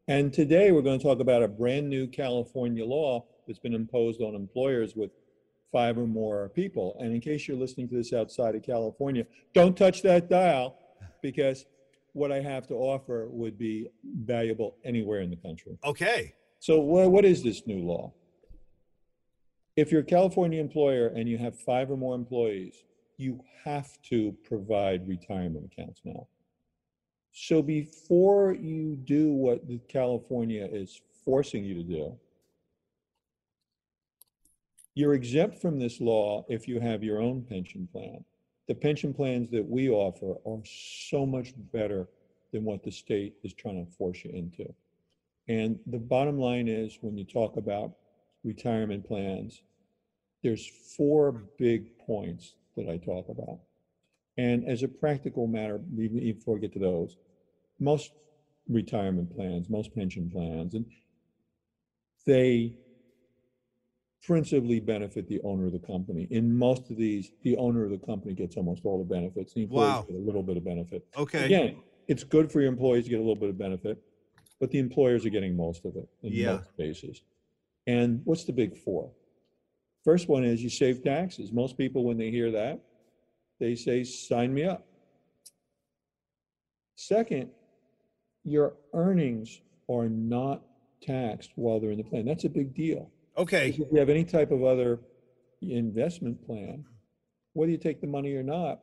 [0.08, 4.20] And today we're going to talk about a brand new California law that's been imposed
[4.20, 5.10] on employers with
[5.72, 6.96] five or more people.
[7.00, 10.78] And in case you're listening to this outside of California, don't touch that dial
[11.22, 11.64] because
[12.12, 15.78] what I have to offer would be valuable anywhere in the country.
[15.82, 16.34] Okay.
[16.60, 18.12] So, wha- what is this new law?
[19.76, 22.84] If you're a California employer and you have five or more employees,
[23.16, 26.28] you have to provide retirement accounts now.
[27.32, 32.18] So, before you do what the California is forcing you to do,
[34.94, 38.24] you're exempt from this law if you have your own pension plan.
[38.68, 42.08] The pension plans that we offer are so much better
[42.52, 44.72] than what the state is trying to force you into.
[45.48, 47.92] And the bottom line is when you talk about
[48.44, 49.62] retirement plans,
[50.42, 53.60] there's four big points that I talk about.
[54.36, 57.16] And as a practical matter, even before I get to those,
[57.78, 58.12] most
[58.68, 60.86] retirement plans, most pension plans, and
[62.24, 62.76] they
[64.22, 66.28] principally benefit the owner of the company.
[66.30, 69.52] In most of these, the owner of the company gets almost all the benefits.
[69.52, 70.02] The employees Wow.
[70.02, 71.04] get a little bit of benefit.
[71.16, 71.44] Okay.
[71.46, 73.98] Again, it's good for your employees to get a little bit of benefit,
[74.60, 76.56] but the employers are getting most of it in Yeah.
[76.56, 77.24] most cases.
[77.88, 79.12] And what's the big four?
[80.04, 81.52] First one is you save taxes.
[81.52, 82.80] Most people, when they hear that,
[83.58, 84.86] they say, sign me up.
[86.96, 87.50] Second,
[88.44, 90.64] your earnings are not
[91.00, 92.24] taxed while they're in the plan.
[92.24, 93.10] That's a big deal.
[93.36, 93.70] Okay.
[93.70, 95.00] If you have any type of other
[95.60, 96.84] investment plan,
[97.54, 98.80] whether you take the money or not,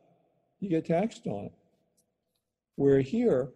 [0.60, 1.52] you get taxed on it.
[2.76, 3.50] Where here,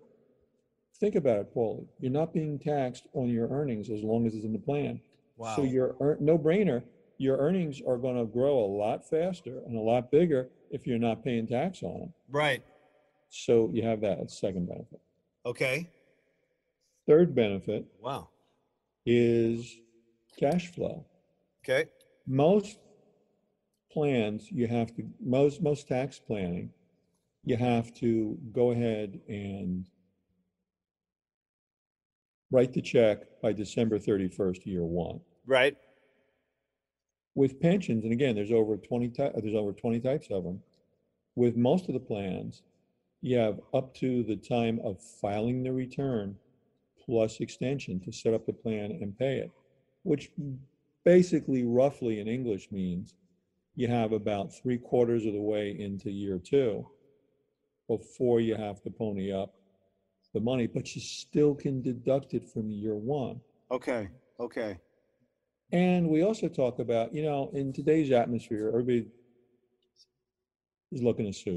[1.01, 4.45] think about it, Paul, you're not being taxed on your earnings as long as it's
[4.45, 5.01] in the plan.
[5.37, 5.57] Wow.
[5.57, 6.83] So your no brainer,
[7.19, 10.99] your earnings are going to grow a lot faster and a lot bigger if you're
[10.99, 12.15] not paying tax on them.
[12.31, 12.63] Right.
[13.31, 15.01] So you have that second benefit.
[15.47, 15.91] Okay.
[17.07, 18.29] Third benefit Wow.
[19.05, 19.77] is
[20.37, 21.05] cash flow.
[21.65, 21.87] Okay.
[22.27, 22.79] most
[23.91, 26.69] plans you have to most most tax planning
[27.45, 29.87] you have to go ahead and
[32.51, 35.77] write the check by December 31st year one Right.
[37.35, 40.63] With pensions, and again, there's over 20 ty- there's over 20 types of them.
[41.35, 42.63] With most of the plans,
[43.21, 46.37] you have up to the time of filing the return
[47.05, 49.51] plus extension to set up the plan and pay it,
[50.05, 50.31] which
[51.05, 53.15] basically roughly in English means
[53.75, 56.87] you have about three quarters of the way into year two
[57.89, 59.55] before you have to pony up
[60.33, 63.41] the money, but you still can deduct it from year one.
[63.71, 64.09] Okay.
[64.41, 64.79] Okay.
[65.73, 69.07] And we also talk about, you know, in today's atmosphere, everybody
[70.93, 71.51] is looking to sue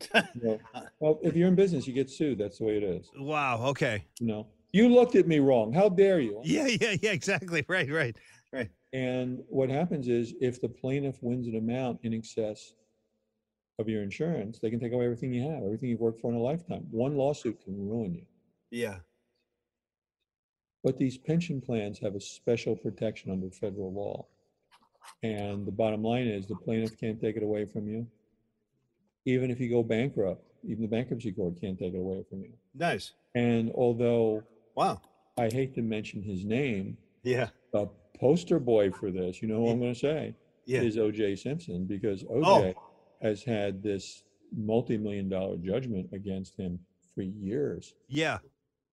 [0.14, 0.20] you.
[0.42, 0.60] Know,
[1.00, 2.38] well, if you're in business, you get sued.
[2.38, 3.10] That's the way it is.
[3.16, 3.62] Wow.
[3.66, 4.04] Okay.
[4.18, 5.72] You know, you looked at me wrong.
[5.72, 6.40] How dare you?
[6.44, 6.66] Yeah.
[6.66, 6.96] Yeah.
[7.00, 7.12] Yeah.
[7.12, 7.64] Exactly.
[7.68, 7.90] Right.
[7.90, 8.16] Right.
[8.52, 8.70] Right.
[8.92, 12.74] And what happens is if the plaintiff wins an amount in excess
[13.78, 16.36] of your insurance, they can take away everything you have, everything you've worked for in
[16.36, 16.86] a lifetime.
[16.90, 18.26] One lawsuit can ruin you.
[18.70, 18.96] Yeah.
[20.84, 24.26] But these pension plans have a special protection under federal law.
[25.22, 28.06] And the bottom line is the plaintiff can't take it away from you.
[29.24, 32.52] Even if you go bankrupt, even the bankruptcy court can't take it away from you.
[32.74, 33.12] Nice.
[33.34, 34.42] And although
[34.74, 35.00] Wow.
[35.38, 37.48] I hate to mention his name, Yeah.
[37.72, 40.34] the poster boy for this, you know who I'm going to say,
[40.66, 40.82] Yeah.
[40.82, 42.42] is OJ Simpson because Oh.
[42.42, 42.74] OJ
[43.22, 46.78] has had this multi-million dollar judgment against him
[47.14, 47.94] for years.
[48.08, 48.38] Yeah.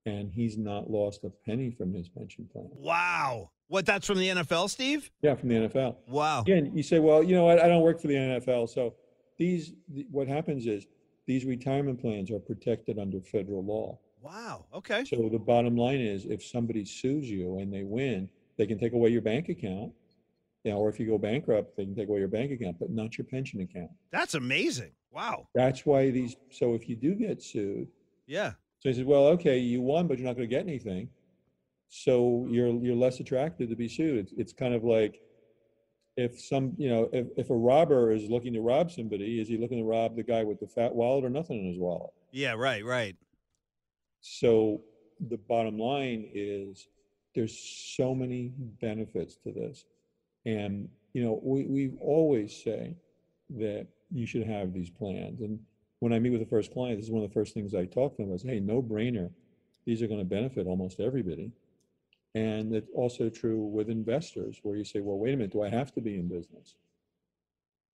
[0.06, 2.70] And he's not lost a penny from his pension plan.
[2.74, 3.52] Wow.
[3.68, 3.86] What?
[3.86, 5.12] That's from the NFL, Steve?
[5.22, 5.98] Yeah, from the NFL.
[6.08, 6.42] Wow.
[6.42, 8.96] Again, you say, well, you know, I, I don't work for the NFL, so
[9.38, 9.74] these.
[9.94, 10.88] th- What happens is
[11.28, 14.00] these retirement plans are protected under federal law.
[14.22, 14.66] Wow.
[14.74, 15.06] Okay.
[15.06, 18.94] So the bottom line is, if somebody sues you and they win, they can take
[18.94, 19.94] away your bank account.
[20.66, 23.18] Know, or if you go bankrupt, they can take away your bank account, but not
[23.18, 23.90] your pension account.
[24.12, 24.92] That's amazing.
[25.10, 25.48] Wow.
[25.56, 26.36] That's why these.
[26.52, 27.88] So if you do get sued,
[28.28, 28.52] Yeah.
[28.80, 31.10] so he says, well, okay, you won, but you're not going to get anything.
[31.88, 34.18] So you're you're less attracted to be sued.
[34.20, 35.22] It's, it's kind of like
[36.18, 39.58] if some, you know, if, if a robber is looking to rob somebody, is he
[39.58, 42.12] looking to rob the guy with the fat wallet or nothing in his wallet?
[42.32, 42.52] Yeah.
[42.54, 42.84] Right.
[42.86, 43.16] Right.
[44.22, 44.82] So
[45.30, 46.88] the bottom line is
[47.36, 47.58] there's
[47.98, 49.86] so many benefits to this.
[50.46, 52.96] And, you know, we, we always say
[53.52, 55.42] that you should have these plans.
[55.42, 55.60] And
[56.00, 57.86] when I meet with the first client, this is one of the first things I
[57.86, 59.30] talk to them is, hey, no brainer.
[59.86, 61.52] These are going to benefit almost everybody.
[62.36, 65.70] And it's also true with investors where you say, well, wait a minute, do I
[65.70, 66.76] have to be in business?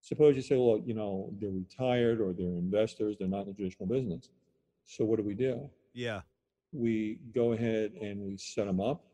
[0.01, 3.53] Suppose you say, well, you know, they're retired or they're investors, they're not in the
[3.53, 4.29] traditional business.
[4.85, 5.69] So what do we do?
[5.95, 6.21] Yeah.
[6.73, 9.05] we go ahead and we set them up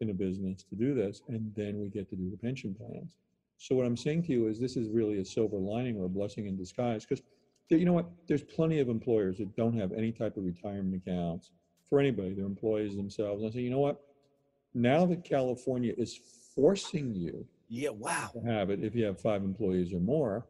[0.00, 3.16] in a business to do this, and then we get to do the pension plans.
[3.58, 6.08] So what I'm saying to you is this is really a silver lining or a
[6.08, 7.22] blessing in disguise because
[7.70, 8.06] you know what?
[8.28, 11.50] There's plenty of employers that don't have any type of retirement accounts
[11.88, 13.42] for anybody, their employees themselves.
[13.42, 14.00] And I say, you know what?
[14.74, 16.18] Now that California is
[16.54, 17.90] forcing you Yeah.
[17.90, 18.30] Wow.
[18.34, 20.46] to have it if you have five employees or more,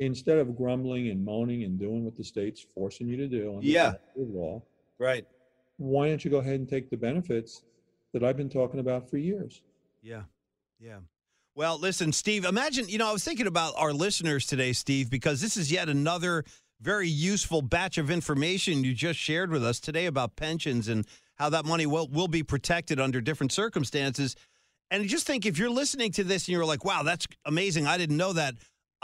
[0.00, 3.94] instead of grumbling and moaning and doing what the state's forcing you to do Yeah.
[4.16, 4.62] law,
[4.98, 5.26] Right.
[5.76, 7.62] why don't you go ahead and take the benefits
[8.12, 9.62] that I've been talking about for years?
[10.02, 10.24] Yeah.
[10.80, 11.00] Yeah.
[11.54, 15.40] Well, listen, Steve, imagine, you know, I was thinking about our listeners today, Steve, because
[15.40, 16.44] this is yet another
[16.80, 21.48] very useful batch of information you just shared with us today about pensions and how
[21.50, 24.34] that money will, will be protected under different circumstances.
[24.90, 27.86] And just think if you're listening to this and you're like, wow, that's amazing.
[27.86, 28.54] I didn't know that.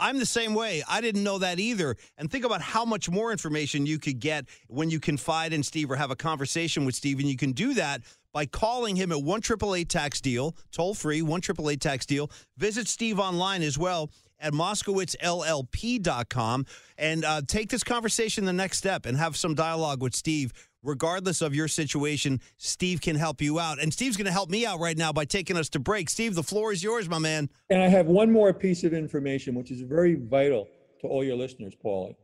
[0.01, 0.81] I'm the same way.
[0.89, 1.95] I didn't know that either.
[2.17, 5.91] And think about how much more information you could get when you confide in Steve
[5.91, 7.19] or have a conversation with Steve.
[7.19, 8.01] And you can do that
[8.33, 9.41] by calling him at 1
[9.87, 11.41] tax deal, toll free, 1
[11.79, 12.31] tax deal.
[12.57, 14.09] Visit Steve online as well
[14.39, 16.65] at moskowitzllp.com
[16.97, 20.51] and uh, take this conversation the next step and have some dialogue with Steve.
[20.83, 23.79] Regardless of your situation, Steve can help you out.
[23.79, 26.09] And Steve's going to help me out right now by taking us to break.
[26.09, 27.49] Steve, the floor is yours, my man.
[27.69, 30.67] And I have one more piece of information, which is very vital
[31.01, 32.15] to all your listeners, Paulie.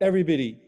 [0.00, 0.58] Everybody,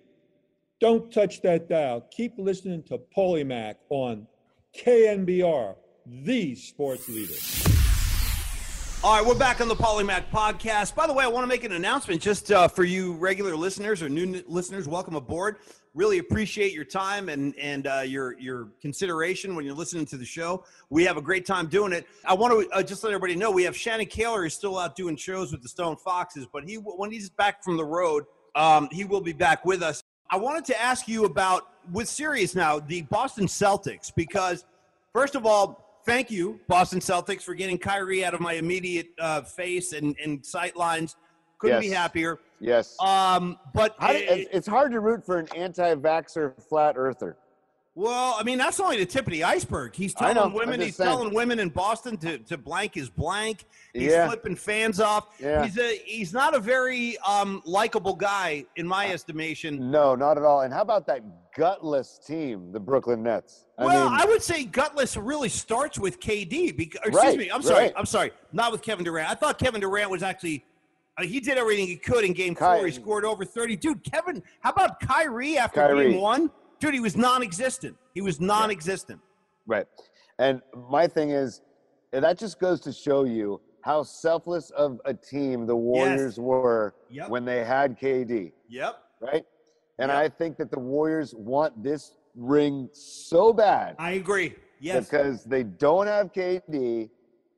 [0.81, 2.07] don't touch that dial.
[2.13, 4.29] Keep listening to Paulie Mac on
[4.77, 5.75] KNBR,
[6.07, 7.35] the sports leader.
[9.05, 10.95] All right, we're back on the Paulie Mac podcast.
[10.95, 14.03] By the way, I want to make an announcement just uh, for you regular listeners
[14.03, 14.89] or new n- listeners.
[14.89, 15.57] Welcome aboard.
[15.95, 20.25] Really appreciate your time and and uh, your your consideration when you're listening to the
[20.25, 20.65] show.
[20.91, 22.07] We have a great time doing it.
[22.25, 24.97] I want to uh, just let everybody know we have Shannon Koehler is still out
[24.97, 28.25] doing shows with the Stone Foxes, but he when he's back from the road,
[28.55, 30.03] um, he will be back with us.
[30.31, 34.67] I wanted to ask you about with serious now the Boston Celtics because
[35.13, 39.43] first of all, thank you, Boston Celtics, for getting Kyrie out of my immediate uh,
[39.43, 41.17] face and, and sight lines.
[41.59, 42.39] Couldn't be happier.
[42.61, 42.97] Yes.
[43.01, 47.37] Um, but uh, it's, hard to root for an anti-vaxxer flat earther.
[47.95, 49.93] Well, I mean, that's only the tip of the iceberg.
[49.93, 51.11] He's telling know, women, he's saying.
[51.11, 53.65] telling women in Boston to, to blank his blank.
[53.93, 54.29] He's Yeah.
[54.29, 55.35] flipping fans off.
[55.41, 55.65] Yeah.
[55.65, 59.91] He's a he's not a very um, likable guy in my estimation.
[59.91, 60.61] No, not at all.
[60.61, 61.25] And how about that
[61.57, 63.65] gutless team, the Brooklyn Nets?
[63.77, 66.77] I well, mean, I would say gutless really starts with KD.
[66.77, 67.93] Because, excuse Right, me, I'm sorry, right.
[67.97, 69.29] I'm sorry, not with Kevin Durant.
[69.29, 70.65] I thought Kevin Durant was actually.
[71.19, 72.87] Uh, he did everything he could in Game Four.
[72.87, 73.77] He scored over 30.
[73.77, 76.13] Dude, Kevin, how about Kyrie after Kyrie.
[76.13, 76.51] Game One?
[76.79, 77.97] Dude, he was non-existent.
[78.15, 79.21] He was non-existent.
[79.67, 79.87] Right.
[80.39, 81.61] And my thing is,
[82.13, 87.29] that just goes to show you how selfless of a team the Warriors were Yep.
[87.31, 88.97] when they had KD, Yep.
[89.21, 89.45] right?
[89.99, 90.17] And Yep.
[90.17, 94.55] I think that the Warriors want this ring so bad I agree.
[94.81, 95.09] Yes.
[95.09, 97.11] because they don't have KD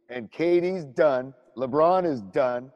[0.09, 1.35] and KD's done.
[1.57, 2.73] LeBron is done.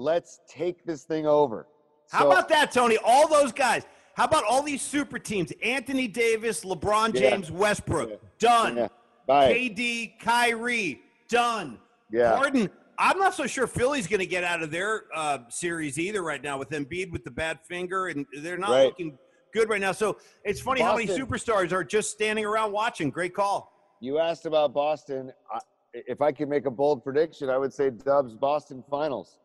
[0.00, 1.66] Let's take this thing over.
[2.10, 2.98] How So- about that, Tony?
[3.02, 3.86] All those guys.
[4.14, 5.52] How about all these super teams?
[5.62, 7.30] Anthony Davis, LeBron Yeah.
[7.30, 8.16] James, Westbrook, Yeah.
[8.38, 8.76] done.
[8.76, 8.88] Yeah.
[9.26, 9.52] Bye.
[9.54, 11.80] KD, Kyrie, done.
[12.10, 12.36] Yeah.
[12.36, 12.70] Harden.
[12.98, 16.42] I'm not so sure Philly's going to get out of their uh, series either right
[16.42, 18.84] now with Embiid with the bad finger, and they're not Right.
[18.84, 19.18] looking
[19.54, 19.92] good right now.
[19.92, 23.08] So it's funny how many superstars are just standing around watching.
[23.10, 23.72] Great call.
[24.00, 25.32] You asked about Boston.
[25.50, 25.60] I,
[25.94, 29.38] if I could make a bold prediction, I would say Dubs Boston Finals.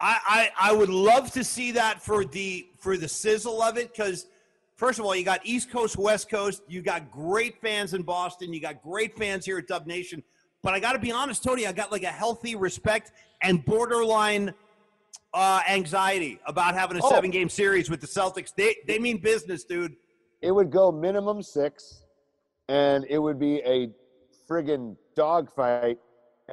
[0.00, 3.92] I, I I would love to see that for the for the sizzle of it
[3.92, 4.26] because
[4.76, 8.52] first of all you got East Coast West Coast you got great fans in Boston
[8.52, 10.22] you got great fans here at Dub Nation
[10.62, 14.54] but I got to be honest Tony I got like a healthy respect and borderline
[15.34, 17.10] uh, anxiety about having a Oh.
[17.10, 19.94] seven game series with the Celtics they they mean business dude
[20.40, 22.04] It would go minimum six,
[22.68, 23.90] and it would be a
[24.48, 25.98] friggin' dogfight.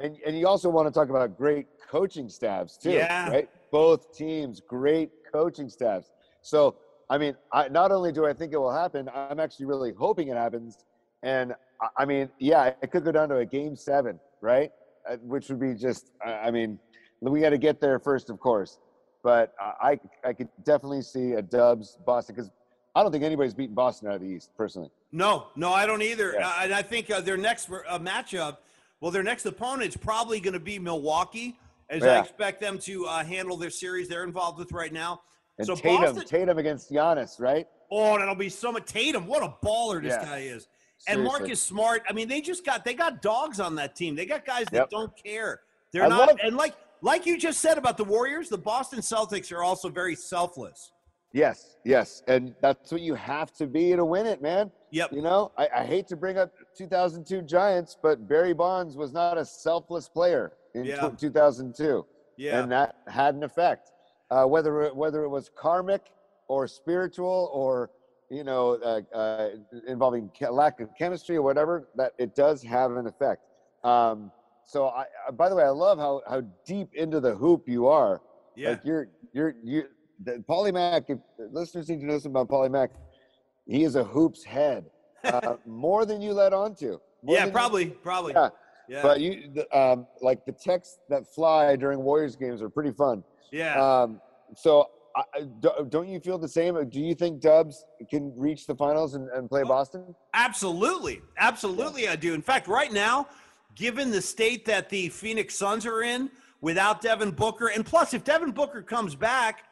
[0.02, 3.28] And and you also want to talk about great coaching staffs too, Yeah.
[3.30, 3.50] right?
[3.70, 6.10] Both teams, great coaching staffs.
[6.42, 6.76] So
[7.10, 10.28] I mean, I, not only do I think it will happen, I'm actually really hoping
[10.28, 10.84] it happens.
[11.22, 14.70] And I- I mean, yeah, it could go down to a game seven, right?
[15.08, 16.78] Uh, Which would be just, I I mean,
[17.20, 18.78] we got to get there first, of course.
[19.22, 22.50] But I, I could definitely see a Dubs Boston because
[22.94, 24.90] I don't think anybody's beaten Boston out of the East, personally.
[25.10, 26.34] No, no, I don't either.
[26.38, 26.46] Yeah.
[26.48, 28.58] Uh, and I think uh, their next uh, matchup,
[29.00, 31.58] well, their next opponent's probably going to be Milwaukee,
[31.90, 35.22] as I expect them to uh, handle their series they're involved with right now.
[35.58, 37.66] And so Tatum, Boston, Tatum against Giannis, right?
[37.90, 38.84] oh, that'll be so much.
[38.84, 40.24] Tatum, what a baller this Yeah.
[40.24, 40.68] guy is.
[41.06, 41.24] And Seriously.
[41.24, 42.02] Marcus Smart.
[42.08, 44.14] I mean, they just got they got dogs on that team.
[44.14, 44.90] They got guys that Yep.
[44.90, 45.60] don't care.
[45.92, 46.28] They're I not.
[46.28, 49.88] love- and like like you just said about the Warriors, the Boston Celtics are also
[49.88, 50.92] very selfless.
[51.32, 54.70] Yes, yes, and that's what you have to be to win it, man.
[54.90, 55.12] Yep.
[55.12, 59.36] You know, I, I hate to bring up 2002 Giants, but Barry Bonds was not
[59.36, 61.10] a selfless player in Yeah.
[61.18, 62.60] 2002, Yeah.
[62.62, 63.90] and that had an effect.
[64.30, 66.12] Uh, whether it, whether it was karmic
[66.48, 67.90] or spiritual or
[68.30, 69.50] you know uh, uh,
[69.86, 73.42] involving che- lack of chemistry or whatever, that it does have an effect.
[73.84, 74.30] Um,
[74.64, 77.86] so, I, I, by the way, I love how how deep into the hoop you
[77.86, 78.20] are.
[78.54, 78.70] yeah.
[78.70, 79.84] Like you're you're you
[80.24, 82.90] the Paulie Mac, if listeners need to know something about Paulie Mac,
[83.66, 84.84] he is a hoops head.
[85.24, 87.00] Uh, more than you let on to.
[87.24, 88.32] Yeah, than you- probably, probably.
[88.34, 88.48] Yeah,
[88.88, 89.02] yeah.
[89.02, 93.24] But you the, um like the texts that fly during Warriors games are pretty fun.
[93.50, 93.74] yeah.
[94.02, 94.20] Um
[94.54, 96.88] so I, I- do- don't you feel the same?
[96.88, 100.14] Do you think Dubs can reach the finals and, and play Boston?
[100.34, 101.20] Absolutely.
[101.36, 102.32] Absolutely, I do.
[102.34, 103.26] In fact, right now,
[103.74, 108.22] given the state that the Phoenix Suns are in without Devin Booker, and plus, if
[108.24, 109.64] Devin Booker comes back,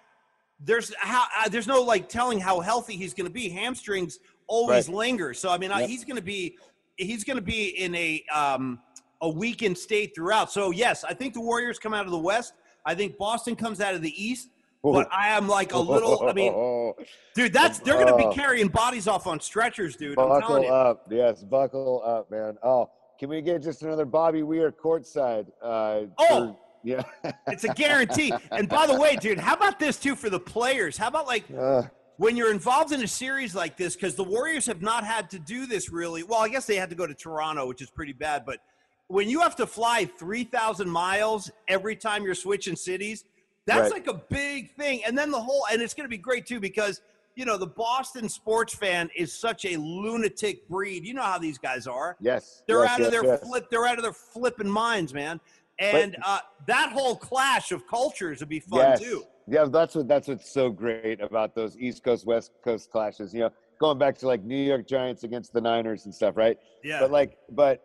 [0.60, 3.48] there's how uh, there's no like telling how healthy he's going to be.
[3.48, 4.96] Hamstrings always Right.
[4.96, 5.88] linger, so I mean, uh, Yep.
[5.88, 6.58] he's going to be
[6.96, 8.80] he's going to be in a um,
[9.20, 10.50] a weakened state throughout.
[10.52, 12.54] So yes, I think the Warriors come out of the West.
[12.84, 14.48] I think Boston comes out of the East.
[14.82, 16.28] But I am like a little.
[16.28, 16.92] I mean,
[17.34, 20.16] dude, that's they're going to be carrying bodies off on stretchers, dude.
[20.16, 21.06] I'm telling buckle up.
[21.10, 22.56] Yes, buckle up, man.
[22.62, 25.46] Oh, can we get just another Bobby Weir courtside?
[25.60, 26.52] Uh, Oh!
[26.52, 27.02] for- yeah.
[27.48, 28.32] It's a guarantee.
[28.52, 30.96] and by the way, dude, how about this too for the players?
[30.96, 31.82] How about like Uh,
[32.18, 35.38] when you're involved in a series like this, because the Warriors have not had to
[35.38, 36.22] do this really.
[36.22, 38.44] Well, I guess they had to go to Toronto, which is pretty bad.
[38.46, 38.60] But
[39.08, 43.24] when you have to fly 3,000 miles every time you're switching cities,
[43.66, 44.06] that's Right.
[44.06, 45.04] like a big thing.
[45.04, 47.02] And then the whole, and it's going to be great too because,
[47.34, 51.04] you know, the Boston sports fan is such a lunatic breed.
[51.04, 52.16] You know how these guys are.
[52.20, 52.62] yes.
[52.66, 53.40] They're yes, out yes, of their yes.
[53.42, 53.70] flip.
[53.70, 55.40] They're out of their flipping minds, man.
[55.78, 59.24] And uh, that whole clash of cultures would be fun too.
[59.48, 63.32] Yeah, that's what that's what's so great about those East Coast West Coast clashes.
[63.32, 66.58] You know, going back to like New York Giants against the Niners and stuff, right?
[66.82, 66.98] Yeah.
[67.00, 67.82] But like, but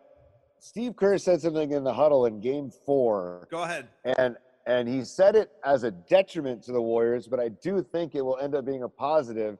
[0.58, 3.88] Steve Kerr said something in the huddle in Game Four, Go ahead.
[4.04, 8.14] and and he said it as a detriment to the Warriors, but I do think
[8.14, 9.58] it will end up being a positive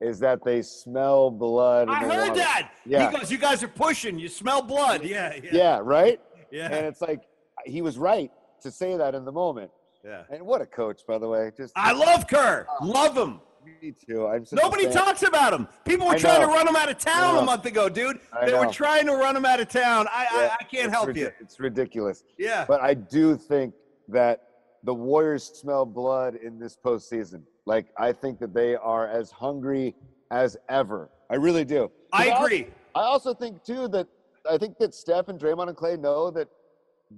[0.00, 1.88] is that they smell blood.
[1.88, 2.72] I heard wanna- that.
[2.84, 3.10] Yeah.
[3.10, 4.18] He goes, "You guys are pushing.
[4.18, 6.20] You smell blood." Yeah, yeah, Yeah, right.
[6.50, 6.66] yeah.
[6.66, 7.22] And it's like
[7.64, 8.30] he was right
[8.62, 9.70] to say that in the moment.
[10.04, 10.22] Yeah.
[10.30, 11.50] And what a coach, by the way.
[11.56, 12.66] Just I love Kerr.
[12.82, 13.40] Love him.
[13.82, 14.26] me too.
[14.26, 15.66] I'm Nobody talks about him.
[15.84, 18.20] People were I trying to run him out of town a month ago, dude.
[18.32, 20.06] I They were trying to run him out of town.
[20.12, 21.30] I, Yeah, I, I can't help ridic- you.
[21.40, 22.24] It's ridiculous.
[22.38, 22.64] Yeah.
[22.68, 23.74] But I do think
[24.08, 24.48] that
[24.82, 27.42] the Warriors smell blood in this postseason.
[27.64, 29.94] Like I think that they are as hungry
[30.30, 31.08] as ever.
[31.30, 31.90] I really do.
[32.12, 32.66] I agree.
[32.94, 34.06] I also think too that
[34.48, 36.48] I think that Steph and Draymond and Klay know that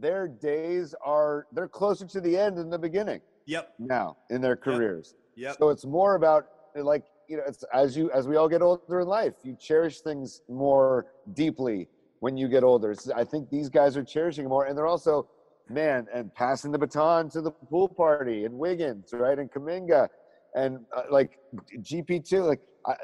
[0.00, 3.74] their days are they're closer to the end than the beginning Yep.
[3.78, 5.14] now in their careers.
[5.36, 5.56] Yep.
[5.58, 9.00] So it's more about like you know, it's as you as we all get older
[9.00, 11.88] in life, you cherish things more deeply
[12.20, 12.92] when you get older.
[12.92, 15.28] It's- I think these guys are cherishing more, and they're also,
[15.68, 20.08] man, and passing the baton to the Poole Party and Wiggins, right, and Kuminga,
[20.54, 21.38] and uh, like
[21.80, 22.94] GP two, like I,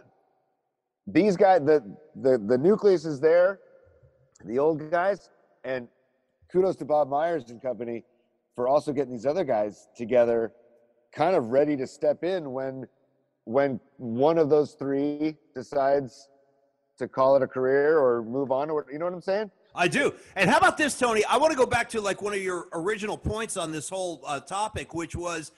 [1.06, 1.82] these guys, the
[2.14, 3.58] the the nucleus is there,
[4.44, 5.30] the old guys,
[5.64, 5.88] and
[6.52, 8.04] kudos to Bob Myers and company
[8.54, 10.52] for also getting these other guys together,
[11.12, 12.86] kind of ready to step in when
[13.44, 16.28] when one of those three decides
[16.98, 19.50] to call it a career or move on or you know what I'm saying?
[19.74, 20.14] I do.
[20.36, 21.24] And how about this, Tony?
[21.24, 24.22] I want to go back to like one of your original points on this whole
[24.26, 25.50] uh, topic, which was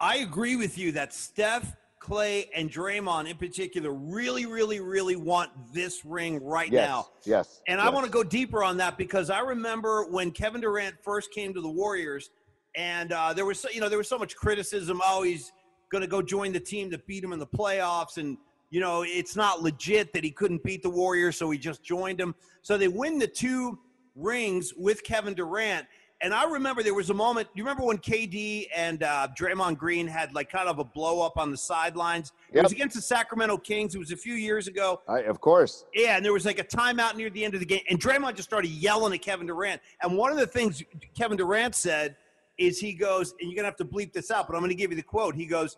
[0.00, 5.50] I agree with you that Steph, Klay, and Draymond in particular really, really, really want
[5.72, 6.88] this ring right Yes.
[6.88, 7.06] now.
[7.24, 7.62] Yes.
[7.68, 11.32] And I want to go deeper on that because I remember when Kevin Durant first
[11.32, 12.30] came to the Warriors,
[12.74, 15.00] and uh, there was so, you know there was so much criticism.
[15.04, 15.52] Oh, he's
[15.90, 18.36] going to go join the team that beat him in the playoffs, and
[18.70, 22.18] you know it's not legit that he couldn't beat the Warriors, so he just joined
[22.18, 22.34] them.
[22.62, 23.78] So they win the two
[24.16, 25.86] rings with Kevin Durant.
[26.22, 27.48] And I remember there was a moment.
[27.54, 31.36] You remember when KD and uh, Draymond Green had like kind of a blow up
[31.36, 32.32] on the sidelines?
[32.52, 33.96] It was against the Sacramento Kings.
[33.96, 35.00] It was a few years ago.
[35.08, 35.84] I, of course.
[35.92, 38.36] Yeah, and there was like a timeout near the end of the game, and Draymond
[38.36, 39.80] just started yelling at Kevin Durant.
[40.00, 40.82] And one of the things
[41.18, 42.16] Kevin Durant said
[42.56, 44.90] is he goes, and you're gonna have to bleep this out, but I'm gonna give
[44.90, 45.34] you the quote.
[45.34, 45.76] He goes,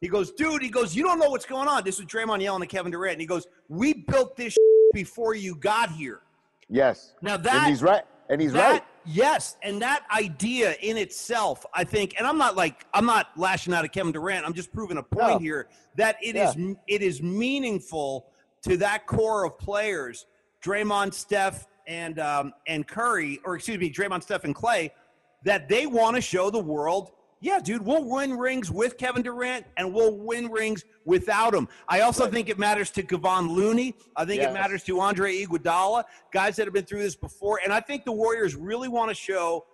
[0.00, 1.84] he goes, dude, he goes, you don't know what's going on.
[1.84, 4.56] This was Draymond yelling at Kevin Durant, and he goes, we built this
[4.94, 6.20] before you got here.
[6.70, 7.12] Yes.
[7.20, 8.04] Now and that he's right.
[8.30, 8.84] And he's that, right.
[9.04, 13.74] Yes, and that idea in itself, I think, and I'm not like I'm not lashing
[13.74, 14.46] out at Kevin Durant.
[14.46, 15.38] I'm just proving a point No.
[15.38, 16.54] here that it is
[16.86, 18.26] it is meaningful
[18.62, 20.26] to that core of players,
[20.64, 24.90] Draymond, Steph, and um, and Curry, or excuse me, Draymond, Steph, and Klay,
[25.44, 27.12] that they want to show the world.
[27.42, 31.68] Yeah, dude, we'll win rings with Kevin Durant and we'll win rings without him.
[31.88, 33.96] I also think it matters to Kevon Looney.
[34.14, 37.58] I think it matters to Andre Iguodala, guys that have been through this before.
[37.64, 39.64] And I think the Warriors really want to show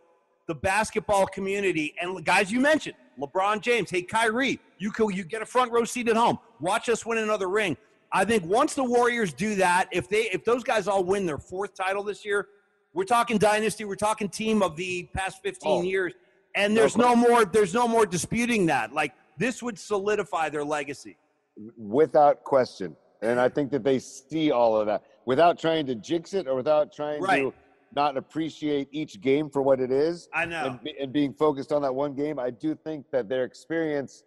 [0.47, 5.43] the basketball community and guys you mentioned, LeBron James, hey Kyrie, you can you get
[5.43, 6.39] a front row seat at home.
[6.61, 7.77] Watch us win another ring.
[8.13, 11.37] I think once the Warriors do that, if they if those guys all win their
[11.37, 12.49] fourth title this year,
[12.95, 15.83] we're talking dynasty, we're talking team of the past 15 Oh.
[15.83, 16.15] years.
[16.59, 18.93] And there's no more there's no more disputing that.
[18.93, 21.17] Like this would solidify their legacy.
[21.77, 22.97] without question.
[23.23, 26.55] And I think that they see all of that without trying to jinx it or
[26.55, 27.43] without trying Right.
[27.43, 27.55] to
[27.95, 30.67] not appreciate each game for what it is I know.
[30.67, 32.39] and, be- and being focused on that one game.
[32.39, 34.25] I do think that their experience,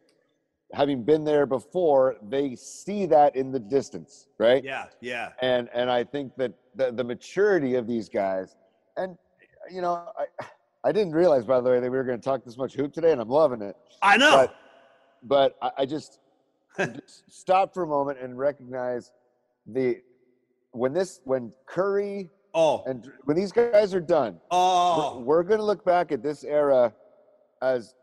[0.74, 4.64] having been there before, they see that in the distance, right?
[4.64, 5.30] Yeah, yeah.
[5.42, 8.56] And and I think that the, the maturity of these guys,
[8.98, 9.18] and
[9.70, 10.26] you know, I
[10.84, 12.94] I didn't realize by the way that we were going to talk this much hoop
[12.94, 14.48] today, and I'm loving it I know.
[14.48, 14.56] but
[15.24, 16.20] but I, I just,
[16.78, 19.12] just stop for a moment and recognize
[19.68, 20.02] the
[20.72, 22.84] when this when Curry oh.
[22.88, 25.20] and when these guys are done, Oh.
[25.20, 26.94] we're, we're going to look back at this era
[27.62, 27.94] as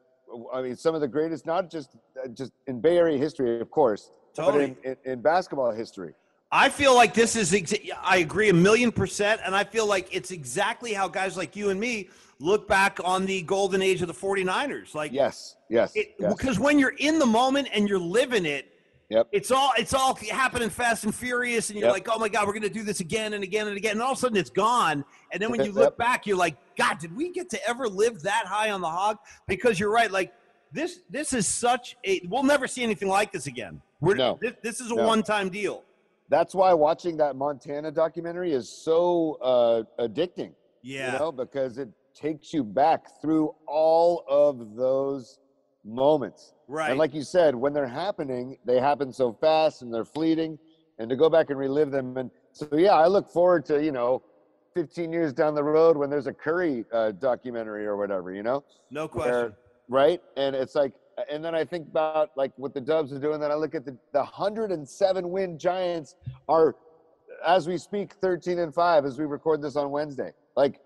[0.52, 3.70] I mean some of the greatest, not just uh, just in Bay Area history, of
[3.70, 4.64] course, but Totally.
[4.84, 6.14] in, in, in basketball history.
[6.50, 9.42] I feel like this is, exa- I agree a million percent.
[9.44, 12.08] And I feel like it's exactly how guys like you and me
[12.40, 14.94] look back on the golden age of the 49ers.
[14.94, 16.34] Like, Yes, yes, it, yes.
[16.34, 18.72] because when you're in the moment and you're living it,
[19.10, 19.28] Yep.
[19.32, 21.94] it's all it's all happening fast and furious, and you're Yep.
[21.94, 24.12] like, oh my god, we're gonna do this again and again and again, and all
[24.12, 25.02] of a sudden it's gone.
[25.32, 25.74] And then when you Yep.
[25.74, 28.90] look back, you're like, God, did we get to ever live that high on the
[28.90, 29.16] hog?
[29.46, 30.34] Because you're right, like
[30.72, 33.80] this this is such a we'll never see anything like this again.
[34.00, 34.38] We're, No.
[34.40, 35.06] this, this is a No.
[35.06, 35.84] one time deal.
[36.28, 40.52] That's why watching that Montana documentary is so uh, addicting.
[40.82, 41.14] Yeah.
[41.14, 41.88] you know, because it
[42.20, 45.38] takes you back through all of those
[45.84, 46.54] moments.
[46.66, 46.90] Right.
[46.90, 50.58] And like you said, when they're happening, they happen so fast and they're fleeting.
[50.98, 52.16] And to go back and relive them.
[52.16, 54.22] And so, yeah, I look forward to, you know,
[54.74, 58.64] 15 years down the road when there's a Curry uh, documentary or whatever, you know?
[58.90, 59.56] no where- question.
[59.88, 60.20] right?
[60.36, 60.92] And it's like,
[61.30, 63.40] and then I think about like what the Dubs are doing.
[63.40, 66.14] Then I look at the the 107 win Giants
[66.48, 66.76] are,
[67.44, 70.32] as we speak, 13 and five as we record this on Wednesday.
[70.56, 70.80] Like,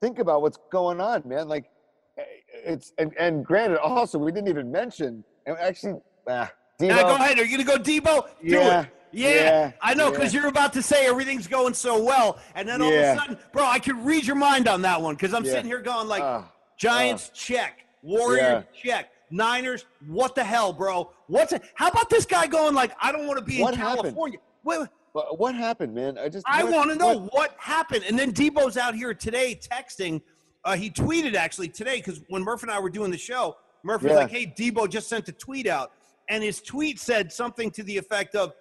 [0.00, 1.48] think about what's going on, man.
[1.48, 1.70] Like,
[2.18, 2.22] eh,
[2.64, 6.00] it's and and granted, also we didn't even mention and actually.
[6.28, 7.38] Ah, Deebo, Now, go ahead.
[7.38, 8.26] Are you gonna go Deebo?
[8.26, 8.88] Do Yeah, it.
[9.12, 10.40] Yeah, yeah, I know because yeah.
[10.40, 13.12] you're about to say everything's going so well, and then all Yeah.
[13.12, 15.64] of a sudden, bro, I could read your mind on that one because I'm sitting
[15.64, 19.86] here going like, Ah, Giants check, Warriors check, Niners.
[20.06, 21.10] What the hell, bro?
[21.28, 21.62] What's it?
[21.76, 24.02] How about this guy going like, I don't want to be What in happened?
[24.02, 24.38] California.
[24.64, 24.80] Wait,
[25.16, 26.18] wait, What, happened, man?
[26.18, 28.04] I just I want to know what- what, happened.
[28.08, 30.20] And then Deebo's out here today texting.
[30.64, 34.02] Uh, he tweeted actually today because when Murph and I were doing the show, Murph
[34.02, 35.92] was like, "Hey, Deebo just sent a tweet out,"
[36.28, 38.52] and his tweet said something to the effect of,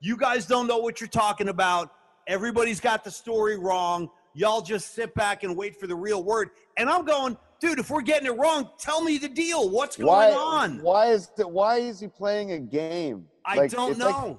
[0.00, 1.92] "You guys don't know what you're talking about.
[2.26, 4.10] Everybody's got the story wrong.
[4.34, 7.90] Y'all just sit back and wait for the real word." And I'm going, dude, if
[7.90, 9.68] we're getting it wrong, tell me the deal.
[9.70, 10.82] What's going why, on?
[10.82, 13.26] Why is the, why is he playing a game?
[13.44, 14.10] I Like, don't know.
[14.10, 14.38] like-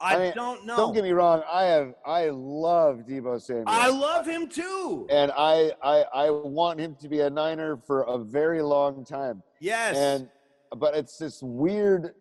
[0.00, 0.76] I, mean, don't know.
[0.76, 1.42] Don't get me wrong.
[1.50, 3.64] I have I love Deebo Samuel.
[3.66, 5.06] I love him too.
[5.10, 9.42] and I, I I want him to be a Niner for a very long time.
[9.60, 9.96] Yes.
[9.96, 10.28] And
[10.76, 12.14] but it's this weird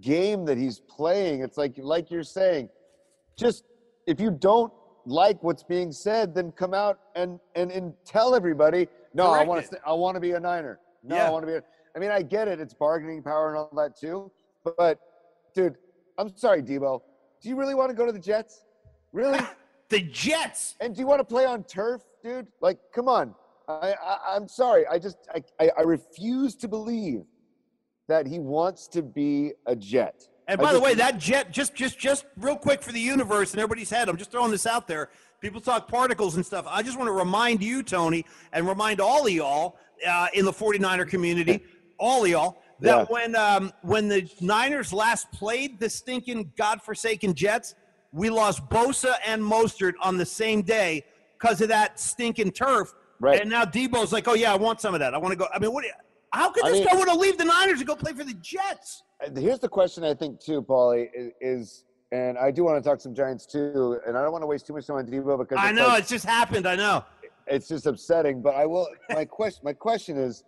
[0.00, 1.42] game that he's playing.
[1.42, 2.68] It's like like you're saying,
[3.36, 3.64] just
[4.06, 4.72] if you don't
[5.06, 8.86] like what's being said, then come out and and, and tell everybody.
[9.12, 9.78] No, I want to.
[9.86, 10.78] I want to be a Niner.
[11.02, 11.26] No, Yeah.
[11.26, 11.54] I want to be.
[11.54, 11.62] A,
[11.96, 12.60] I mean, I get it.
[12.60, 14.30] It's bargaining power and all that too.
[14.76, 14.98] But,
[15.54, 15.76] dude,
[16.18, 17.02] I'm sorry, Deebo.
[17.44, 18.64] Do you really want to go to the Jets?
[19.12, 19.38] Really?
[19.90, 20.76] the Jets.
[20.80, 22.46] And do you want to play on turf, dude?
[22.62, 23.34] Like, come on.
[23.68, 24.86] I, I I'm sorry.
[24.86, 27.24] I just I, I I refuse to believe
[28.08, 30.26] that he wants to be a Jet.
[30.48, 33.60] And by the way, that jet just just just real quick for the universe and
[33.60, 34.08] everybody's head.
[34.08, 35.10] I'm just throwing this out there.
[35.40, 36.66] People talk particles and stuff.
[36.68, 40.52] I just want to remind you, Tony, and remind all of y'all uh, in the
[40.52, 41.62] 49er community,
[41.98, 43.04] all of y'all, that Yeah.
[43.08, 47.74] when um, when the Niners last played the stinking godforsaken Jets,
[48.12, 51.04] we lost Bosa and Mostert on the same day
[51.38, 52.92] because of that stinking turf.
[53.20, 53.40] Right.
[53.40, 55.14] And now Deebo's like, oh yeah, I want some of that.
[55.14, 55.46] I want to go.
[55.54, 55.84] I mean, what?
[55.84, 55.92] you-
[56.32, 58.24] How could I this mean- guy want to leave the Niners and go play for
[58.24, 59.02] the Jets?
[59.24, 62.88] Uh, Here's the question I think too, Paulie, is, is and I do want to
[62.88, 65.38] talk some Giants too, and I don't want to waste too much time on Deebo
[65.38, 66.66] because I know like- it's just happened.
[66.66, 67.04] I know.
[67.46, 68.42] it's just upsetting.
[68.42, 68.88] But I will.
[69.10, 69.60] My question.
[69.64, 70.42] My question is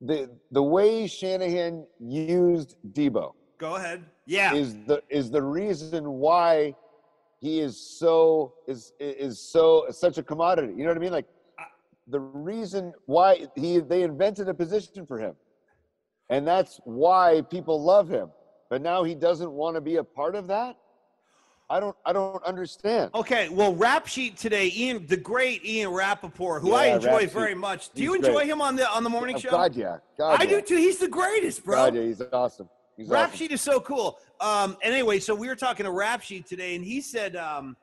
[0.00, 4.04] the the way Shanahan used Deebo Go ahead.
[4.26, 4.54] Yeah.
[4.54, 6.74] is the is the reason why
[7.40, 10.72] he is so is is so such a commodity.
[10.76, 11.12] You know what I mean?
[11.12, 11.28] Like
[12.08, 15.34] the reason why he they invented a position for him,
[16.30, 18.30] and that's why people love him.
[18.70, 20.76] But now he doesn't want to be a part of that.
[21.70, 21.96] I don't.
[22.04, 23.10] I don't understand.
[23.14, 23.48] okay.
[23.48, 27.90] Well, rap sheet today, Ian, the great Ian Rapoport, who I enjoy very much.
[27.92, 28.48] Do you enjoy great.
[28.48, 29.50] him on the on the morning show?
[29.50, 29.98] God, yeah.
[30.18, 30.50] God, I yeah.
[30.50, 30.76] do too.
[30.76, 31.76] He's the greatest, bro.
[31.76, 32.02] God, yeah.
[32.02, 32.68] He's awesome.
[32.96, 33.38] He's Rap awesome.
[33.38, 34.18] sheet is so cool.
[34.40, 37.76] Um, and anyway, so we were talking to Rap sheet today, and he said um,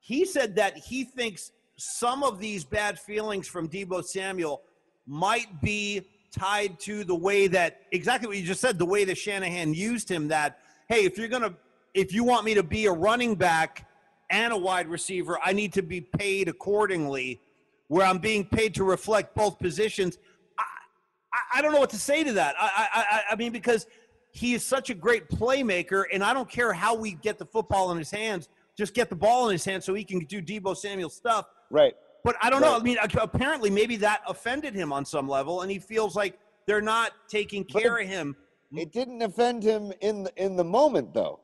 [0.00, 4.62] he said that he thinks some of these bad feelings from Deebo Samuel
[5.06, 9.16] might be tied to the way that exactly what you just said, the way that
[9.16, 10.28] Shanahan used him.
[10.28, 10.58] That
[10.88, 11.54] hey, if you're gonna,
[11.94, 13.86] if you want me to be a running back
[14.30, 17.40] and a wide receiver, I need to be paid accordingly.
[17.88, 20.16] Where I'm being paid to reflect both positions.
[20.56, 22.54] I, I don't know what to say to that.
[22.56, 23.88] I, I, I, I mean, because
[24.30, 27.90] he is such a great playmaker, and I don't care how we get the football
[27.90, 28.48] in his hands.
[28.78, 31.46] Just get the ball in his hands so he can do Deebo Samuel stuff.
[31.68, 31.94] Right.
[32.22, 32.76] But I don't know.
[32.76, 36.80] I mean, apparently, maybe that offended him on some level, and he feels like they're
[36.80, 38.36] not taking care it- of him.
[38.72, 41.40] It didn't offend him in the, in the moment, though.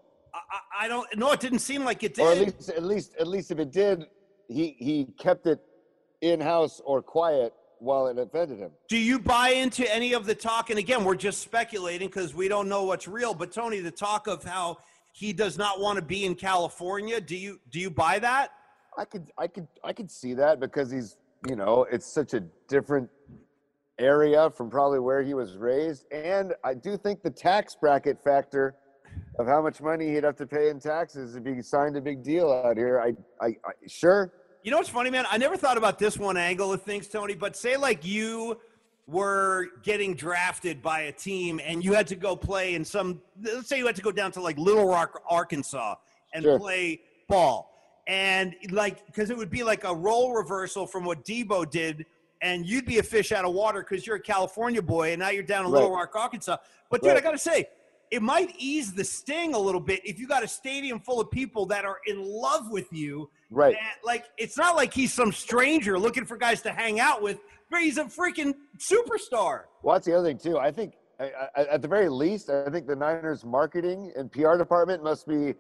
[0.51, 1.07] I, I, don't.
[1.16, 2.22] No, it didn't seem like it did.
[2.22, 4.07] or at least at least at least if it did,
[4.49, 5.61] he he kept it
[6.20, 8.70] in house or quiet while it offended him.
[8.89, 10.70] Do you buy into any of the talk?
[10.70, 13.34] And again, we're just speculating because we don't know what's real.
[13.34, 14.78] But Tony, the talk of how
[15.12, 17.20] he does not want to be in California.
[17.20, 18.51] Do you do you buy that?
[18.97, 21.16] I could I could I could see that because he's
[21.49, 23.09] you know it's such a different
[23.99, 28.74] area from probably where he was raised, and I do think the tax bracket factor
[29.39, 32.22] of how much money he'd have to pay in taxes if he signed a big
[32.22, 33.01] deal out here.
[33.01, 33.14] I
[33.45, 34.32] I, I sure
[34.62, 35.24] You know what's funny, man?
[35.30, 37.34] I never thought about this one angle of things, Tony.
[37.34, 38.59] But say like you
[39.07, 43.20] were getting drafted by a team and you had to go play in some.
[43.41, 45.95] Let's say you had to go down to like Little Rock, Arkansas,
[46.34, 46.59] and Sure.
[46.59, 51.70] play ball, and like because it would be like a role reversal from what Deebo
[51.70, 52.07] did.
[52.43, 55.30] And you'd be a fish out of water because you're a California boy, and now
[55.30, 56.59] you're down in Little Rock, Arkansas.
[56.91, 57.68] But dude, I gotta say,
[58.11, 61.30] it might ease the sting a little bit if you got a stadium full of
[61.30, 63.74] people that are in love with you right.
[63.76, 67.38] and, like it's not like he's some stranger looking for guys to hang out with.
[67.68, 69.62] But he's a freaking superstar.
[69.82, 70.57] Well, that's the other thing too.
[70.57, 74.57] I think I, I, at the very least, I think the Niners marketing and PR
[74.57, 75.54] department must be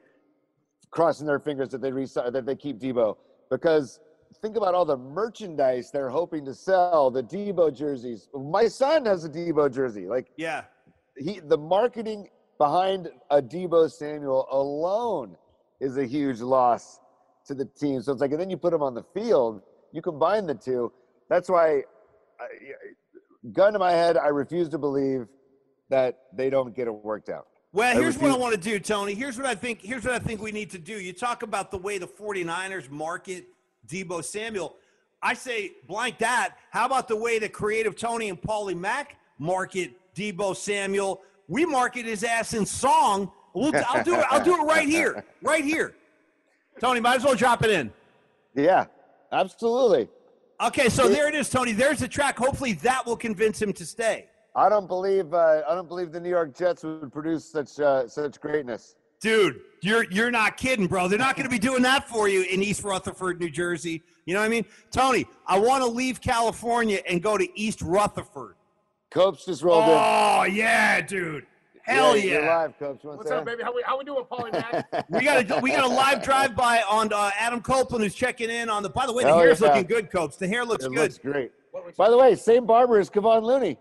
[0.90, 3.16] crossing their fingers that they that they keep Deebo
[3.50, 3.98] because
[4.42, 8.28] think about all the merchandise they're hoping to sell, the Deebo jerseys.
[8.34, 10.06] My son has a Deebo jersey.
[10.06, 10.64] Like Yeah.
[11.16, 12.28] he the marketing
[12.58, 15.36] behind a Deebo Samuel alone
[15.80, 17.00] is a huge loss
[17.46, 18.02] to the team.
[18.02, 20.92] So it's like, and then you put him on the field, you combine the two.
[21.28, 21.82] That's why,
[22.40, 22.46] I,
[23.52, 25.26] gun to my head, I refuse to believe
[25.88, 27.46] that they don't get it worked out.
[27.72, 29.14] Well, I here's what I want to do, Tony.
[29.14, 29.82] Here's what I think.
[29.82, 30.98] Here's what I think we need to do.
[30.98, 33.46] You talk about the way the 49ers market
[33.86, 34.76] Deebo Samuel.
[35.22, 36.56] I say blank that.
[36.70, 41.20] How about the way the creative Tony and Paulie Mac market Deebo Samuel?
[41.48, 43.30] We market his ass in song.
[43.54, 44.26] We'll, I'll do it.
[44.30, 45.24] I'll do it right here.
[45.42, 45.94] Right here.
[46.80, 47.90] Tony, might as well drop it in.
[48.54, 48.86] Yeah,
[49.32, 50.08] absolutely.
[50.60, 51.72] Okay, so there it is, Tony.
[51.72, 52.38] There's the track.
[52.38, 54.26] Hopefully that will convince him to stay.
[54.54, 58.08] I don't believe uh, I don't believe the New York Jets would produce such uh,
[58.08, 58.96] such greatness.
[59.20, 61.08] Dude, you're you're not kidding, bro.
[61.08, 64.02] They're not going to be doing that for you in East Rutherford, New Jersey.
[64.24, 64.64] You know what I mean?
[64.90, 68.56] Tony, I want to leave California and go to East Rutherford.
[69.16, 69.90] Copes just rolled in.
[69.90, 71.46] Oh, yeah, dude.
[71.82, 72.56] Hell You're yeah.
[72.56, 73.02] live, Copes.
[73.02, 73.62] You What's say up, baby?
[73.62, 75.06] How we how we doing, Paulie Mac?
[75.10, 78.50] We got a we got a live drive by on uh, Adam Copeland who's checking
[78.50, 79.68] in on the by the way, the Hell hair's yeah.
[79.68, 80.36] looking good, Copes.
[80.36, 80.98] The hair looks It good.
[80.98, 81.52] looks great.
[81.96, 83.78] By the way, same barber as Kevon Looney.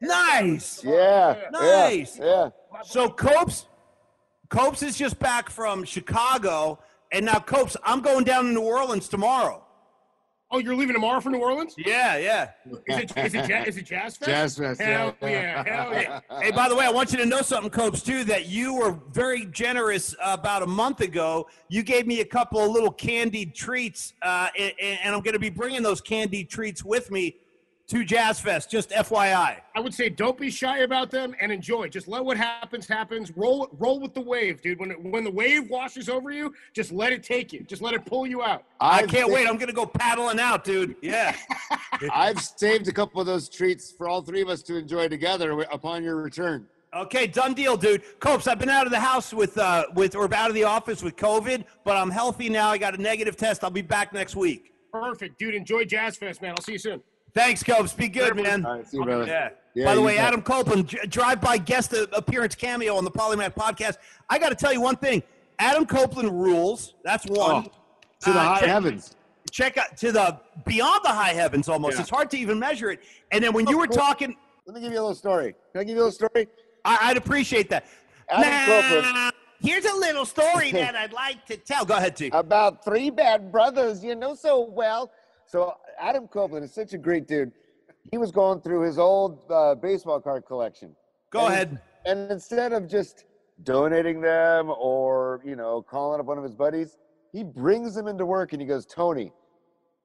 [0.00, 0.82] Nice.
[0.82, 1.36] Yeah.
[1.52, 2.18] Nice.
[2.18, 2.48] Yeah.
[2.72, 2.82] yeah.
[2.82, 3.66] So Copes
[4.48, 6.78] Copes is just back from Chicago
[7.12, 9.63] and now Copes, I'm going down to New Orleans tomorrow.
[10.50, 11.74] Oh, you're leaving tomorrow for New Orleans?
[11.76, 12.50] Yeah, yeah.
[12.86, 14.30] Is it is it, ja- is it Jazz Fest?
[14.30, 15.28] Jazz Fest, Hell yeah.
[15.28, 16.20] yeah, hell yeah.
[16.40, 18.92] Hey, by the way, I want you to know something, Copes, too, that you were
[19.10, 21.48] very generous about a month ago.
[21.68, 25.40] You gave me a couple of little candied treats, uh, and, and I'm going to
[25.40, 27.36] be bringing those candied treats with me
[27.88, 29.60] to Jazz Fest, just FYI.
[29.74, 31.88] I would say don't be shy about them and enjoy.
[31.88, 33.30] Just let what happens happens.
[33.36, 34.80] Roll roll with the wave, dude.
[34.80, 37.62] When it, when the wave washes over you, just let it take you.
[37.64, 38.64] Just let it pull you out.
[38.80, 39.46] I I've can't sa- wait.
[39.46, 40.96] I'm going to go paddling out, dude.
[41.02, 41.36] Yeah.
[42.12, 45.60] I've saved a couple of those treats for all three of us to enjoy together
[45.70, 46.66] upon your return.
[46.94, 48.02] Okay, done deal, dude.
[48.20, 51.02] Copes, I've been out of the house with, uh, with, or out of the office
[51.02, 52.68] with COVID, but I'm healthy now.
[52.70, 53.64] I got a negative test.
[53.64, 54.72] I'll be back next week.
[54.92, 55.56] Perfect, dude.
[55.56, 56.54] Enjoy Jazz Fest, man.
[56.56, 57.02] I'll see you soon.
[57.34, 57.92] Thanks, Copes.
[57.92, 58.64] Be good, man.
[58.64, 59.26] All right, see you, brother.
[59.26, 59.50] Yeah.
[59.74, 60.26] Yeah, By the way, bet.
[60.28, 63.96] Adam Copeland, drive-by guest appearance cameo on the Polymath podcast.
[64.30, 65.20] I got to tell you one thing.
[65.58, 66.94] Adam Copeland rules.
[67.02, 67.64] That's one.
[67.64, 67.70] To
[68.32, 69.16] the Uh, high check- heavens.
[69.50, 71.96] Check out to the beyond the high heavens almost.
[71.96, 72.02] Yeah.
[72.02, 73.00] It's hard to even measure it.
[73.32, 75.54] And then when you were talking, Let me give you a little story.
[75.72, 76.48] Can I give you a little story?
[76.84, 77.84] I, I'd appreciate that.
[78.30, 79.32] Adam Now, Copeland.
[79.60, 81.84] Here's a little story that I'd like to tell.
[81.84, 82.30] Go ahead, T.
[82.32, 85.10] About three bad brothers you know so well.
[85.46, 87.52] So Adam Copeland is such a great dude.
[88.10, 90.94] He was going through his old uh, baseball card collection.
[91.30, 91.80] Go And- ahead.
[92.06, 93.24] And instead of just
[93.62, 96.98] donating them or, you know, calling up one of his buddies,
[97.32, 99.32] he brings them into work and he goes, Tony,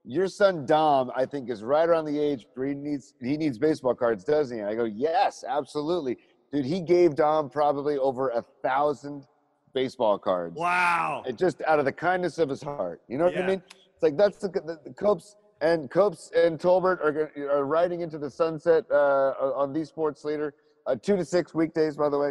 [0.06, 3.58] your son Dom, I think, is right around the age where he needs he needs
[3.58, 4.64] baseball cards, doesn't he?
[4.64, 6.18] I go, Yes, absolutely.
[6.54, 9.28] Dude, he gave Dom probably over a thousand
[9.74, 10.56] baseball cards.
[10.56, 11.24] Wow.
[11.28, 13.02] And just out of the kindness of his heart.
[13.10, 13.44] You know what Yeah.
[13.44, 13.64] I mean?
[13.94, 18.18] It's like that's the, the, the Copes and Copes and Tolbert are, are riding into
[18.18, 20.54] the sunset uh, on these sports later.
[20.88, 22.30] Uh, two to six weekdays, by the way.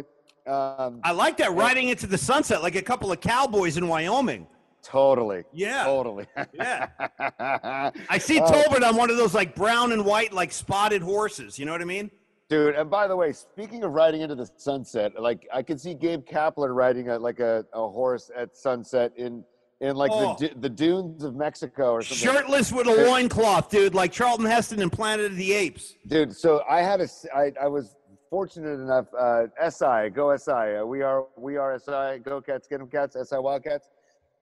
[0.51, 4.47] Um, I like that riding into the sunset like a couple of cowboys in Wyoming.
[4.81, 5.43] totally.
[5.53, 5.83] Yeah.
[5.83, 6.25] Totally.
[6.53, 6.87] Yeah.
[8.09, 11.59] I see Uh, Tolbert on one of those like brown and white, like spotted horses.
[11.59, 12.09] You know what I mean?
[12.49, 15.93] Dude, and by the way, speaking of riding into the sunset, like I could see
[15.93, 19.43] Gabe Kapler riding a, like a, a horse at sunset in
[19.81, 20.35] in like Oh.
[20.39, 22.17] the, the dunes of Mexico or something.
[22.35, 25.95] Shirtless with a loincloth, dude, like Charlton Heston in Planet of the Apes.
[26.07, 27.95] Dude, so I had a, I, I was
[28.29, 32.79] fortunate enough, uh, SI, go SI, uh, we are, we are SI, go Cats, get
[32.79, 33.89] them Cats, SI Wildcats.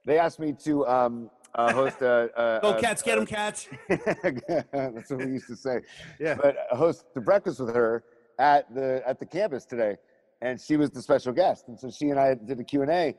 [0.06, 3.68] They asked me to um, uh, host a, a Go a- cats, them cats.
[3.90, 5.82] That's what we used to say.
[6.20, 6.36] Yeah.
[6.36, 8.04] But uh, host the breakfast with her
[8.40, 9.98] at the at the campus today,
[10.42, 12.92] and she was the special guest, and so she and I did a Q and
[12.92, 13.16] A.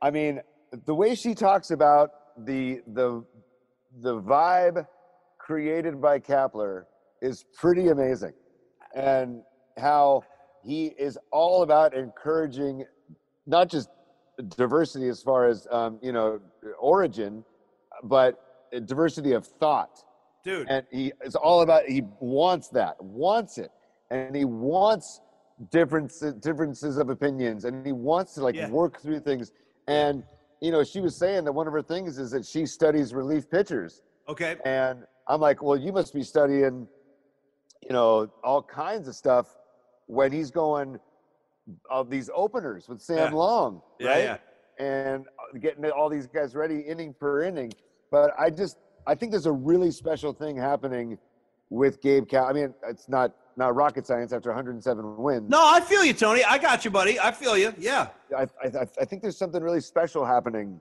[0.00, 0.40] I mean,
[0.86, 3.24] the way she talks about the the
[4.00, 4.86] the vibe
[5.38, 6.84] created by Kapler
[7.20, 8.32] is pretty amazing,
[8.94, 9.42] and
[9.78, 10.22] how
[10.62, 12.84] he is all about encouraging
[13.46, 13.88] not just
[14.56, 16.40] diversity as far as um, you know
[16.78, 17.44] origin,
[18.04, 18.36] but
[18.84, 19.90] diversity of thought.
[20.44, 20.68] Dude.
[20.70, 23.70] and he is all about he wants that wants it.
[24.10, 25.20] And he wants
[25.70, 27.64] differences differences of opinions.
[27.64, 28.68] And he wants to like Yeah.
[28.70, 29.50] work through things.
[29.88, 30.22] And
[30.60, 33.48] you know she was saying that one of her things is that she studies relief
[33.50, 34.56] pitchers Okay.
[34.64, 36.86] and i'm like well you must be studying
[37.82, 39.56] you know all kinds of stuff
[40.06, 40.98] when he's going
[41.90, 43.38] of these openers with Sam Yeah.
[43.38, 44.24] Long, Yeah, right?
[44.24, 44.36] yeah.
[44.84, 47.70] And uh, getting all these guys ready inning per inning.
[48.10, 51.18] But I just I think there's a really special thing happening
[51.68, 52.46] with Gabe Cal.
[52.46, 55.50] I mean, it's not not rocket science after 107 wins.
[55.50, 56.44] No, I feel you, Tony.
[56.44, 57.18] I got you, buddy.
[57.18, 57.74] I feel you.
[57.76, 58.06] Yeah.
[58.34, 58.68] I, I,
[59.00, 60.80] I think there's something really special happening,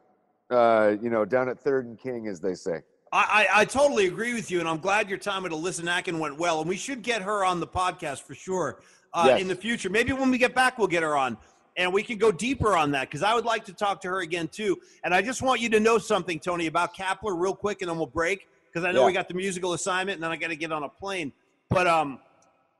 [0.51, 2.81] uh, you know, down at Third and King, as they say.
[3.11, 6.37] I, I, I totally agree with you, and I'm glad your time at Alyssa went
[6.37, 6.59] well.
[6.59, 8.79] And we should get her on the podcast for sure
[9.13, 9.41] uh, Yes.
[9.41, 9.89] in the future.
[9.89, 11.35] Maybe when we get back, we'll get her on,
[11.77, 14.19] and we can go deeper on that because I would like to talk to her
[14.19, 14.77] again too.
[15.03, 17.97] And I just want you to know something, Tony, about Kapler, real quick, and then
[17.97, 19.07] we'll break because I know Yeah.
[19.07, 21.31] we got the musical assignment, and then I got to get on a plane.
[21.69, 22.19] But um,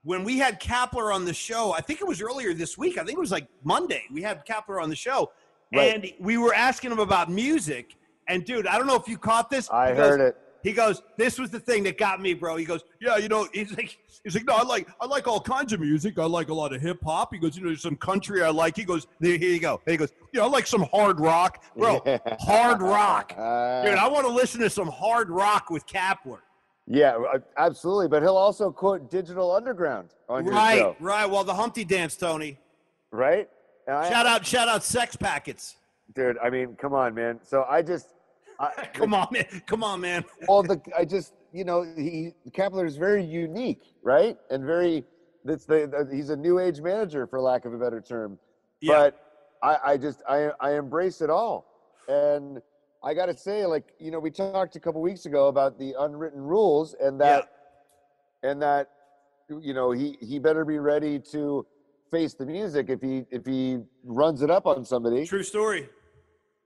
[0.08, 2.98] when we had Kapler on the show, I think it was earlier this week.
[2.98, 4.04] I think it was like Monday.
[4.10, 5.32] We had Kapler on the show,
[5.76, 5.94] Right.
[5.94, 7.96] and we were asking him about music.
[8.30, 9.70] And dude, I don't know if you caught this.
[9.70, 10.38] I heard it.
[10.64, 13.48] he goes, "This was the thing that got me, bro." He goes, "Yeah, you know,"
[13.54, 16.18] he's like, "He's like, no, I like, I like all kinds of music.
[16.18, 18.50] I like a lot of hip hop." He goes, "You know, there's some country I
[18.50, 21.64] like." He goes, "There, here you go." He goes, "Yeah, I like some hard rock,
[21.76, 22.02] bro.
[22.40, 23.96] hard rock, Uh, dude.
[23.96, 26.40] I want to listen to some hard rock with Kapler."
[26.88, 28.08] Yeah, uh, absolutely.
[28.08, 31.02] But he'll also quote Digital Underground on your Right, show, right.
[31.02, 31.26] right.
[31.30, 32.58] Well, the Humpty Dance, Tony.
[33.12, 33.50] right?
[33.88, 35.76] I- Shout out, shout out, Sex Packets.
[36.14, 36.38] dude.
[36.44, 37.40] I mean, come on, man.
[37.44, 38.08] So I just,
[38.60, 39.46] I, Come on, man.
[39.66, 40.26] Come on, man.
[40.48, 44.38] well, the I just, you know, he Kapler is very unique, right?
[44.50, 45.06] And very,
[45.46, 48.38] that's the, the he's a new age manager, for lack of a better term.
[48.82, 48.94] Yeah.
[49.12, 49.24] But
[49.64, 51.66] I, I just, I, I embrace it all,
[52.10, 52.62] and
[53.08, 55.94] I got to say, like, you know, we talked a couple weeks ago about the
[55.98, 57.50] unwritten rules, and that,
[58.44, 58.90] and that,
[59.62, 61.66] you know, he he better be ready to
[62.12, 65.26] face the music if he if he runs it up on somebody.
[65.26, 65.88] True story.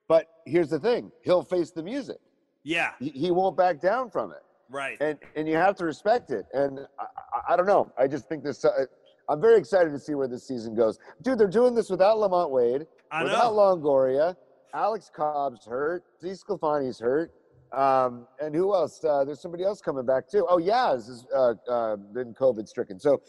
[0.08, 2.18] But here's the thing: he'll face the music.
[2.64, 4.98] Yeah, He, he won't back down from it, right.
[5.00, 6.46] and and you have to respect it.
[6.54, 7.92] And I, I, I don't know.
[8.00, 8.66] I just think this.
[8.66, 8.86] Uh,
[9.30, 11.38] I'm very excited to see where this season goes, dude.
[11.38, 13.60] They're doing this without LaMonte Wade, I without know.
[13.78, 14.36] Longoria.
[14.74, 16.03] Alex Cobb's hurt.
[16.24, 17.32] DeSclafani's hurt.
[17.74, 19.03] Um, and who else?
[19.03, 20.45] Uh, there's somebody else coming back too.
[20.49, 22.99] Oh, Yaz has uh, uh, been COVID stricken.
[22.99, 23.22] So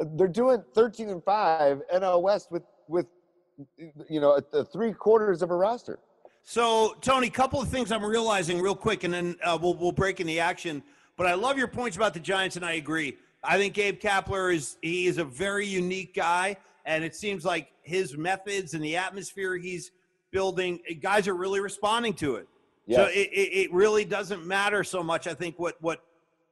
[0.00, 3.06] they're doing 13 and five NL West with with
[4.08, 5.98] you know the three quarters of a roster.
[6.44, 10.20] So, Tony, couple of things I'm realizing real quick, and then uh, we'll we'll break
[10.20, 10.82] in the action.
[11.16, 13.16] But I love your points about the Giants, and I agree.
[13.44, 17.68] I think Gabe Kapler is he is a very unique guy, and it seems like
[17.82, 19.90] his methods and the atmosphere he's
[20.36, 22.48] building, eh, guys are really responding to it.
[22.90, 25.26] So it, it, it really doesn't matter so much.
[25.28, 26.02] I think what what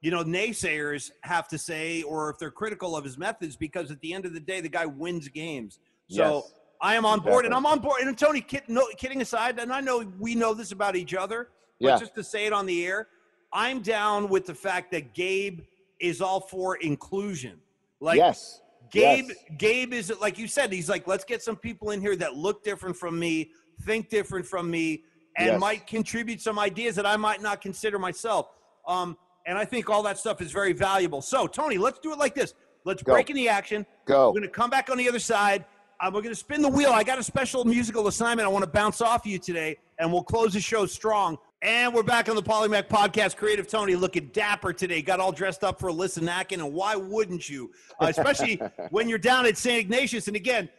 [0.00, 4.00] you know naysayers have to say, or if they're critical of his methods, because at
[4.00, 5.80] the end of the day, the guy wins games.
[6.08, 6.54] So Yes.
[6.80, 8.00] I am on board, and I'm on board.
[8.00, 11.48] And Tony, kid, no, kidding aside, and I know we know this about each other,
[11.80, 11.98] but Yeah.
[11.98, 13.08] just to say it on the air,
[13.52, 15.60] I'm down with the fact that Gabe
[15.98, 17.60] is all for inclusion.
[18.00, 18.62] Like yes.
[18.90, 19.36] Gabe, Yes.
[19.58, 20.72] Gabe is like you said.
[20.72, 23.50] He's like, let's get some people in here that look different from me,
[23.80, 25.04] think different from me,
[25.36, 25.60] and Yes.
[25.60, 28.48] might contribute some ideas that I might not consider myself.
[28.86, 29.16] Um,
[29.46, 31.22] and I think all that stuff is very valuable.
[31.22, 32.54] So, Tony, let's do it like this.
[32.84, 33.12] Let's Go.
[33.12, 33.86] break in the action.
[34.06, 34.28] Go.
[34.28, 35.64] We're going to come back on the other side.
[36.00, 36.90] Uh, we're going to spin the wheel.
[36.92, 40.22] I got a special musical assignment I want to bounce off you today, and we'll
[40.22, 41.36] close the show strong.
[41.62, 43.36] And we're back on the Paulie Mac Podcast.
[43.36, 45.02] Creative Tony looking dapper today.
[45.02, 47.70] Got all dressed up for a Alyssa Nakken, and why wouldn't you?
[48.00, 48.56] Uh, especially
[48.90, 49.78] when you're down at St.
[49.78, 50.26] Ignatius.
[50.26, 50.70] And again,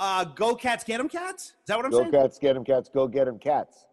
[0.00, 1.44] uh, go cats, get 'em cats.
[1.44, 2.10] Is that what I'm Go saying?
[2.10, 2.88] Go cats, get 'em cats.
[2.92, 3.84] Go get 'em cats.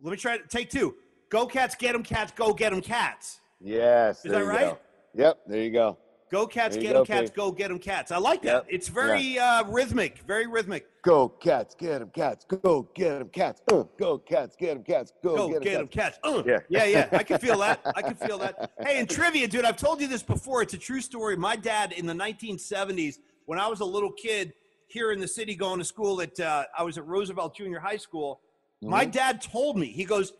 [0.00, 0.94] Let me try to take two.
[1.28, 2.32] Go cats, get 'em cats.
[2.34, 3.40] Go get 'em cats.
[3.60, 4.24] Yes.
[4.24, 4.60] Is that right?
[4.70, 4.78] Go.
[5.14, 5.40] Yep.
[5.48, 5.98] There you go.
[6.30, 7.30] Go cats, There get 'em go, cats.
[7.30, 7.36] Pete.
[7.36, 8.10] Go get 'em cats.
[8.10, 8.64] I like that.
[8.64, 8.66] Yep.
[8.70, 10.18] It's very uh, rhythmic.
[10.26, 10.86] Very rhythmic.
[11.02, 12.46] Go cats, get 'em cats.
[12.46, 13.60] Go get 'em cats.
[13.70, 15.12] Uh, go cats, get 'em cats.
[15.22, 16.18] Go, Go get 'em get them cats.
[16.22, 16.36] cats.
[16.38, 16.58] Uh, Yeah.
[16.70, 17.08] yeah, yeah.
[17.12, 17.80] I can feel that.
[17.96, 18.70] I can feel that.
[18.80, 19.64] Hey, and trivia, dude.
[19.66, 20.62] I've told you this before.
[20.62, 21.36] It's a true story.
[21.36, 24.54] My dad in the 1970s, when I was a little kid
[24.92, 27.96] here in the city going to school at, uh, I was at Roosevelt Junior High
[27.96, 28.40] School.
[28.82, 29.10] My Mm-hmm.
[29.12, 30.34] dad told me, he goes,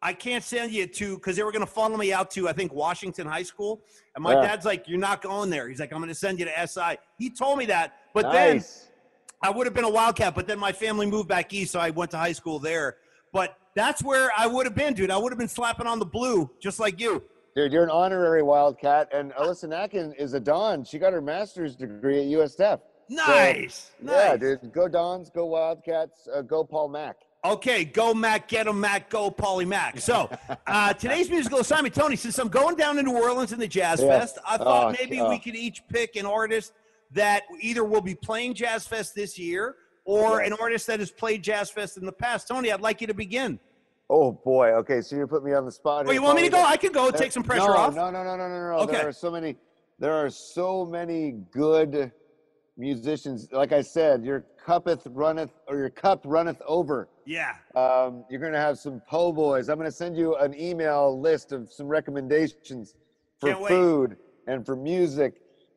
[0.00, 2.52] I can't send you to, because they were going to funnel me out to, I
[2.52, 3.82] think, Washington High School.
[4.14, 4.42] And my Yeah.
[4.42, 5.68] dad's like, You're not going there.
[5.68, 6.98] He's like, I'm going to send you to SI.
[7.18, 7.96] He told me that.
[8.14, 8.64] But then
[9.42, 11.90] I would have been a Wildcat, but then my family moved back east, so I
[11.90, 12.98] went to high school there.
[13.32, 15.10] But that's where I would have been, dude.
[15.10, 17.22] I would have been slapping on the blue, just like you.
[17.56, 20.84] Dude, you're an honorary Wildcat, and Alyssa Nakken is a Don.
[20.84, 22.80] She got her master's degree at USF.
[23.08, 24.40] Nice, Yeah, nice.
[24.40, 24.72] dude.
[24.72, 27.16] Go Dons, go Wildcats, uh, go Paul Mac.
[27.44, 30.00] Okay, go Mac, get him Mac, go Paulie Mac.
[30.00, 30.28] So
[30.66, 32.16] uh, today's musical assignment, Tony.
[32.16, 34.18] Since I'm going down to New Orleans in the Jazz Yeah.
[34.20, 35.28] Fest, I thought Oh, maybe oh.
[35.30, 36.72] we could each pick an artist
[37.12, 41.42] that either will be playing Jazz Fest this year or an artist that has played
[41.42, 42.48] Jazz Fest in the past.
[42.48, 43.58] Tony, I'd like you to begin.
[44.10, 44.72] Oh boy.
[44.72, 46.02] Okay, so you put me on the spot.
[46.06, 46.62] Oh, here, you want me to go?
[46.62, 47.10] I can go.
[47.10, 47.94] Take some pressure no, off.
[47.94, 48.76] No, no, no, no, no, no.
[48.80, 48.92] Okay.
[48.92, 49.56] There are so many.
[49.98, 52.10] There are so many good
[52.78, 53.48] musicians.
[53.52, 57.08] Like I said, your cuppeth runneth, or your cup runneth over.
[57.26, 57.54] Yeah.
[57.74, 59.68] Um, you're going to have some po' boys.
[59.68, 62.94] I'm going to send you an email list of some recommendations
[63.40, 63.68] for Can't wait.
[63.68, 64.16] food
[64.46, 65.34] and for music.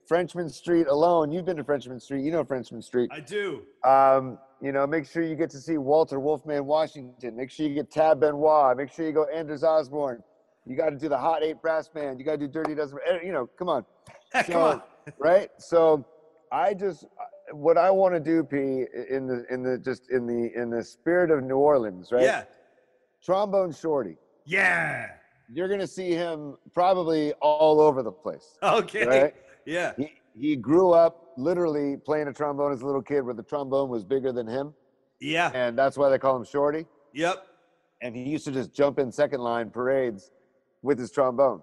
[0.08, 1.32] Frenchmen Street alone.
[1.32, 2.24] You've been to Frenchmen Street.
[2.24, 3.10] You know Frenchmen Street.
[3.14, 3.62] I do.
[3.86, 7.36] Um, you know, make sure you get to see Walter Wolfman Washington.
[7.38, 8.76] Make sure you get Tab Benoit.
[8.78, 10.22] Make sure you go Anders Osborne.
[10.68, 12.20] You got to do the Hot Eight Brass Band.
[12.20, 13.00] You got to do Dirty Dozen.
[13.08, 13.86] eh, You know, come on.
[14.34, 14.82] Come So, on.
[15.18, 15.50] right?
[15.58, 16.06] So,
[16.52, 17.06] I just
[17.52, 20.84] what I want to do, P, in the in the just in the in the
[20.84, 22.24] spirit of New Orleans, right?
[22.24, 22.44] Yeah.
[23.24, 24.18] Trombone Shorty.
[24.46, 25.08] Yeah.
[25.54, 28.58] You're gonna see him probably all over the place.
[28.64, 29.06] Okay.
[29.06, 29.36] Right?
[29.66, 29.94] Yeah.
[29.98, 33.90] He he grew up literally playing a trombone as a little kid, where the trombone
[33.90, 34.74] was bigger than him,
[35.20, 35.52] Yeah.
[35.54, 36.86] and that's why they call him Shorty.
[37.14, 37.46] Yep.
[38.02, 40.32] and he used to just jump in second line parades
[40.82, 41.62] with his trombone.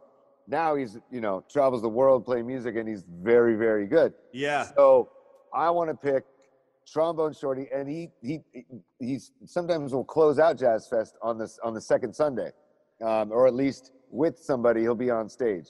[0.48, 4.14] Now he's, you know, travels the world playing music and he's very, very good.
[4.32, 4.64] Yeah.
[4.74, 5.10] So
[5.54, 6.24] I want to pick
[6.90, 8.40] trombone shorty and he he
[8.98, 12.50] he's sometimes will close out Jazz Fest on this on the second Sunday.
[13.04, 15.66] Um, or at least with somebody he'll be on stage.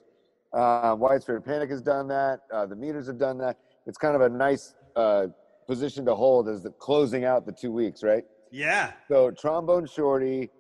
[0.53, 2.41] Uh, Widespread Panic has done that.
[2.51, 3.59] Uh, the Meters have done that.
[3.87, 5.27] It's kind of a nice uh,
[5.67, 8.25] position to hold as the closing out the two weeks, right?
[8.51, 8.93] Yeah.
[9.09, 10.51] So trombone shorty,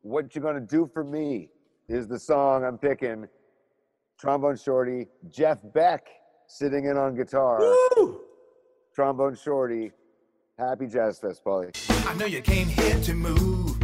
[0.00, 1.50] what you're gonna do for me
[1.88, 3.28] is the song I'm picking.
[4.18, 6.08] Trombone shorty, Jeff Beck
[6.48, 7.60] sitting in on guitar.
[7.60, 8.20] Woo!
[8.92, 9.92] Trombone shorty,
[10.58, 11.70] happy Jazz Fest, Paulie.
[12.04, 13.76] I know you came here to move.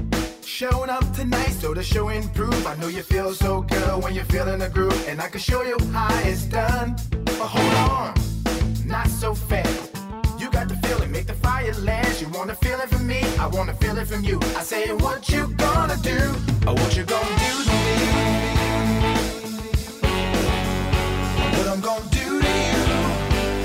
[0.44, 2.66] Showing up tonight so the show improve.
[2.66, 5.08] I know you feel so good when you're feeling the groove.
[5.08, 6.96] And I can show you how it's done.
[7.10, 8.14] But hold on,
[8.84, 9.96] not so fast.
[10.36, 12.20] You got the feeling, make the fire last.
[12.20, 14.40] You wanna feel it from me, I wanna feel it from you.
[14.56, 16.18] I say, what you gonna do?
[16.66, 18.63] Or what you gonna do to me?
[21.74, 22.84] I'm gonna do to you?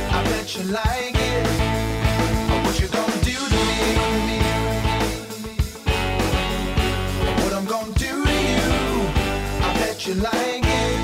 [0.09, 1.45] I bet you like it.
[2.49, 3.59] Or what you gonna do to
[4.25, 4.39] me?
[7.43, 8.65] What I'm gonna do to you?
[9.61, 10.97] I bet you like it.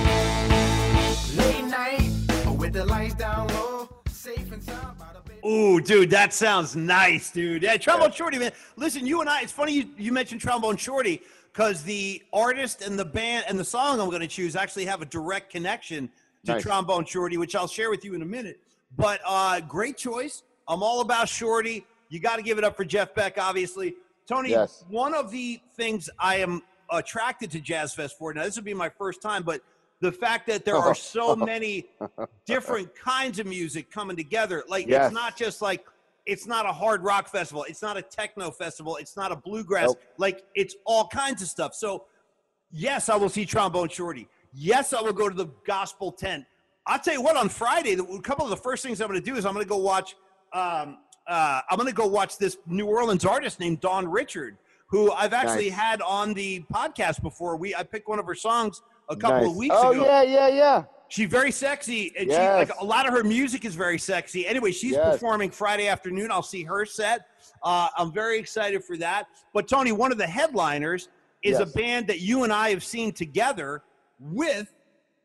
[1.37, 2.09] Late night,
[2.57, 5.45] with the lights down low, safe and sound by the bed.
[5.45, 7.61] Ooh, dude, that sounds nice, dude.
[7.61, 8.51] Yeah, Trombone Shorty, man.
[8.77, 11.21] Listen, you and I, it's funny you, you mentioned Trombone Shorty
[11.53, 15.03] because the artist and the band and the song I'm going to choose actually have
[15.03, 16.09] a direct connection
[16.45, 16.63] to Nice.
[16.63, 18.59] Trombone Shorty, which I'll share with you in a minute.
[18.97, 20.43] But uh, great choice.
[20.67, 21.85] I'm all about Shorty.
[22.09, 23.95] You got to give it up for Jeff Beck, obviously.
[24.27, 24.85] Tony, Yes.
[24.89, 28.73] one of the things I am attracted to Jazz Fest for, now this would be
[28.73, 29.61] my first time, but
[30.01, 31.87] the fact that there are so many
[32.45, 34.63] different kinds of music coming together.
[34.67, 35.07] Like Yes.
[35.07, 35.85] it's not just like
[36.25, 39.87] it's not a hard rock festival, it's not a techno festival, it's not a bluegrass.
[39.89, 40.01] Nope.
[40.17, 41.73] Like it's all kinds of stuff.
[41.75, 42.05] So
[42.71, 44.27] yes, I will see Trombone Shorty.
[44.57, 46.45] Yes, I will go to the gospel tent.
[46.87, 49.25] I'll tell you what, on Friday, a couple of the first things I'm going to
[49.25, 50.15] do is I'm going to go watch.
[50.53, 55.11] Um, uh, I'm going to go watch this New Orleans artist named Dawn Richard, who
[55.11, 55.79] I've actually Nice.
[55.79, 57.57] had on the podcast before.
[57.57, 60.03] We I picked one of her songs a couple of weeks oh, ago.
[60.03, 60.83] Oh yeah, yeah, yeah.
[61.09, 64.47] She's very sexy, and she like a lot of her music is very sexy.
[64.47, 65.13] Anyway, she's Yes.
[65.13, 66.31] performing Friday afternoon.
[66.31, 67.27] I'll see her set.
[67.61, 69.27] Uh, I'm very excited for that.
[69.53, 71.09] But Tony, one of the headliners
[71.43, 73.83] is a band that you and I have seen together
[74.20, 74.74] with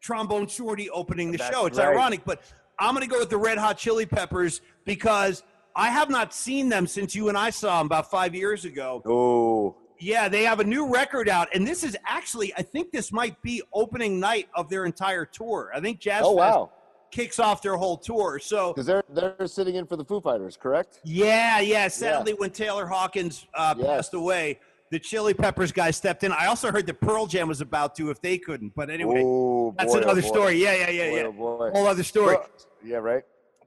[0.00, 1.66] Trombone Shorty opening the That's show.
[1.66, 1.88] It's right.
[1.88, 2.42] ironic, but
[2.78, 5.42] I'm going to go with the Red Hot Chili Peppers because
[5.76, 9.02] I have not seen them since you and I saw them about five years ago.
[9.06, 13.12] Oh, Yeah, they have a new record out, and this is actually, I think this
[13.12, 15.70] might be opening night of their entire tour.
[15.74, 16.70] I think Jazz oh Fest wow.
[17.10, 18.38] kicks off their whole tour.
[18.38, 21.00] So, Because they're they're sitting in for the Foo Fighters, correct?
[21.04, 21.86] yeah, yeah.
[21.88, 23.86] Sadly, when Taylor Hawkins uh, Yes.
[23.86, 24.58] passed away,
[24.90, 26.32] the Chili Peppers guy stepped in.
[26.32, 28.74] I also heard that Pearl Jam was about to if they couldn't.
[28.74, 30.28] But anyway, oh, that's boy, oh, another boy.
[30.28, 30.62] story.
[30.62, 31.22] Yeah, yeah, yeah, Boy, yeah.
[31.26, 31.70] oh, boy.
[31.70, 32.36] Whole other story.
[32.84, 33.22] Yeah, right.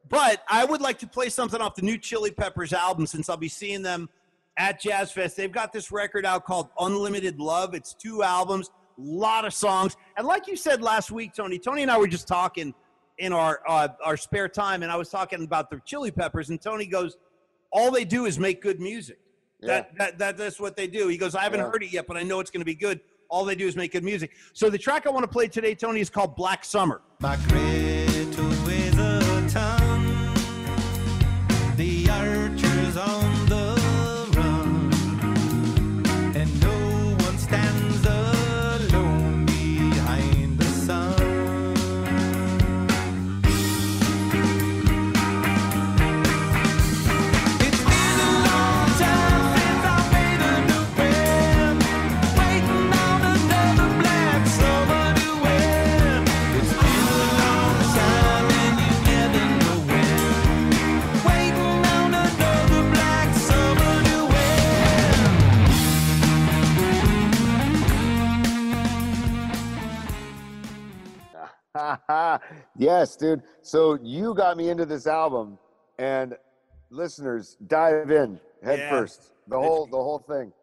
[0.09, 3.37] But I would like to play something off the new Chili Peppers album since I'll
[3.37, 4.09] be seeing them
[4.57, 5.37] at Jazz Fest.
[5.37, 7.73] They've got this record out called Unlimited Love.
[7.73, 9.95] It's two albums, a lot of songs.
[10.17, 12.73] And like you said last week, Tony, Tony and I were just talking
[13.17, 16.59] in our uh, our spare time, and I was talking about the Chili Peppers, and
[16.61, 17.15] Tony goes,
[17.71, 19.19] "All they do is make good music.
[19.67, 21.69] That, that, that that's what they do." He goes, "I haven't Yeah.
[21.69, 22.99] heard it yet, but I know it's going to be good.
[23.29, 25.75] All they do is make good music." So the track I want to play today,
[25.75, 27.01] Tony, is called Black Summer.
[72.77, 73.41] yes, dude.
[73.61, 75.57] So you got me into this album,
[75.97, 76.35] and
[76.89, 78.89] listeners, dive in head Yeah.
[78.89, 79.31] first.
[79.47, 80.53] The whole the whole thing,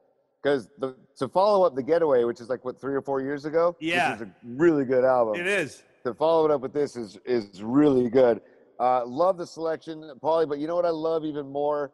[0.42, 3.44] because the to follow up the Getaway, which is like what three or four years
[3.44, 3.76] ago.
[3.80, 4.12] Yeah.
[4.12, 5.36] which is a really good album.
[5.38, 5.82] It is.
[6.04, 8.40] To follow it up with this is is really good.
[8.78, 10.48] Uh, love the selection, Paulie.
[10.48, 11.92] But you know what I love even more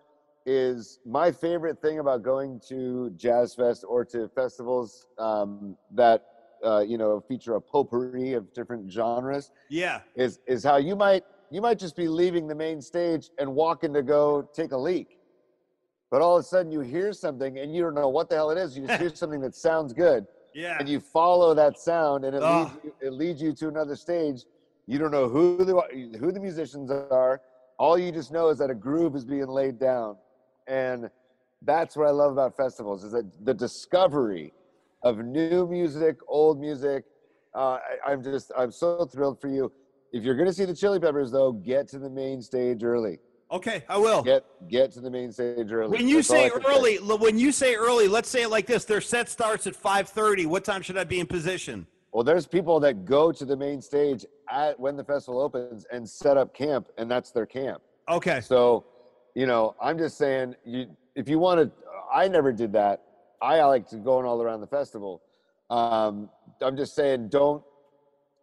[0.49, 6.25] is my favorite thing about going to Jazz Fest or to festivals um, that
[6.67, 10.01] uh, you know feature a potpourri of different genres Yeah.
[10.17, 13.93] is is how you might you might just be leaving the main stage and walking
[13.95, 15.09] to go take a leak
[16.11, 18.51] but all of a sudden you hear something and you don't know what the hell
[18.51, 20.77] it is you just hear something that sounds good Yeah.
[20.79, 22.59] and you follow that sound and it Oh.
[22.59, 24.45] leads you, it leads you to another stage
[24.87, 25.75] you don't know who the
[26.21, 27.41] who the musicians are
[27.79, 30.17] all you just know is that a groove is being laid down
[30.67, 31.09] and
[31.63, 34.53] that's what i love about festivals is that the discovery
[35.03, 37.05] of new music old music
[37.55, 39.71] uh, I, i'm just i'm so thrilled for you
[40.13, 43.19] if you're going to see the chili peppers though get to the main stage early
[43.49, 44.25] Okay, I will.
[44.25, 47.53] get get to the main stage early When you That's say early, l- when you
[47.53, 50.47] say early, let's say it like this: their set starts at five thirty.
[50.47, 51.87] What time should I be in position?
[52.13, 56.09] Well, there's people that go to the main stage at when the festival opens and
[56.11, 57.83] set up camp, and that's their camp.
[58.11, 58.41] Okay.
[58.41, 58.85] So,
[59.37, 61.71] you know, I'm just saying, you if you want to,
[62.13, 63.05] I never did that.
[63.41, 65.23] I like to going all around the festival.
[65.71, 66.31] Um,
[66.61, 67.63] I'm just saying, don't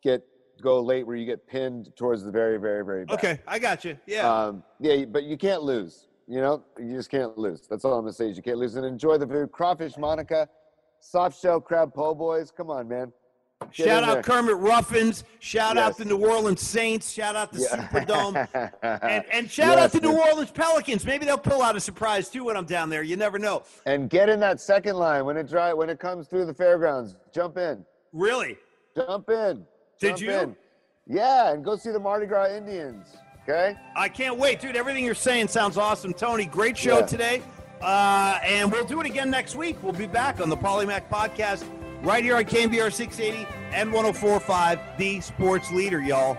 [0.04, 0.24] get
[0.62, 3.16] go late where you get pinned towards the very, very, very back.
[3.16, 3.98] Okay, I got you.
[4.06, 4.32] Yeah.
[4.32, 6.08] Um, yeah, but you can't lose.
[6.28, 7.68] You know, you just can't lose.
[7.70, 8.30] That's all I'm gonna say.
[8.30, 9.52] Is you can't lose and enjoy the food.
[9.52, 10.48] Crawfish Monica,
[11.00, 12.52] soft shell crab po' boys.
[12.52, 13.12] Come on, man.
[13.72, 14.24] Get Shout out there.
[14.24, 15.24] Kermit Ruffins.
[15.40, 15.98] Shout out Yes.
[15.98, 17.12] the New Orleans Saints.
[17.12, 17.88] Shout out the Yeah.
[17.88, 18.72] Superdome.
[19.04, 20.18] And, and shout out Yes, the New.
[20.20, 21.06] Orleans Pelicans.
[21.06, 23.04] Maybe they'll pull out a surprise too when I'm down there.
[23.04, 23.64] You never know.
[23.86, 27.16] and get in that second line when it dry when it comes through the fairgrounds.
[27.34, 28.58] Jump in, Really?
[28.96, 29.66] jump in.
[30.00, 30.32] Did jump you?
[30.32, 30.56] In.
[31.08, 33.08] Yeah, and go see the Mardi Gras Indians.
[33.44, 33.76] Okay.
[33.96, 34.76] I can't wait, dude.
[34.78, 36.14] Everything you're saying sounds awesome.
[36.14, 37.06] Tony, great show Yeah.
[37.06, 37.42] today.
[37.82, 39.76] Uh, and we'll do it again next week.
[39.84, 41.66] We'll be back on the Paulie Mac podcast
[42.04, 46.38] right here on KNBR 680 and 1045, the sports leader, y'all.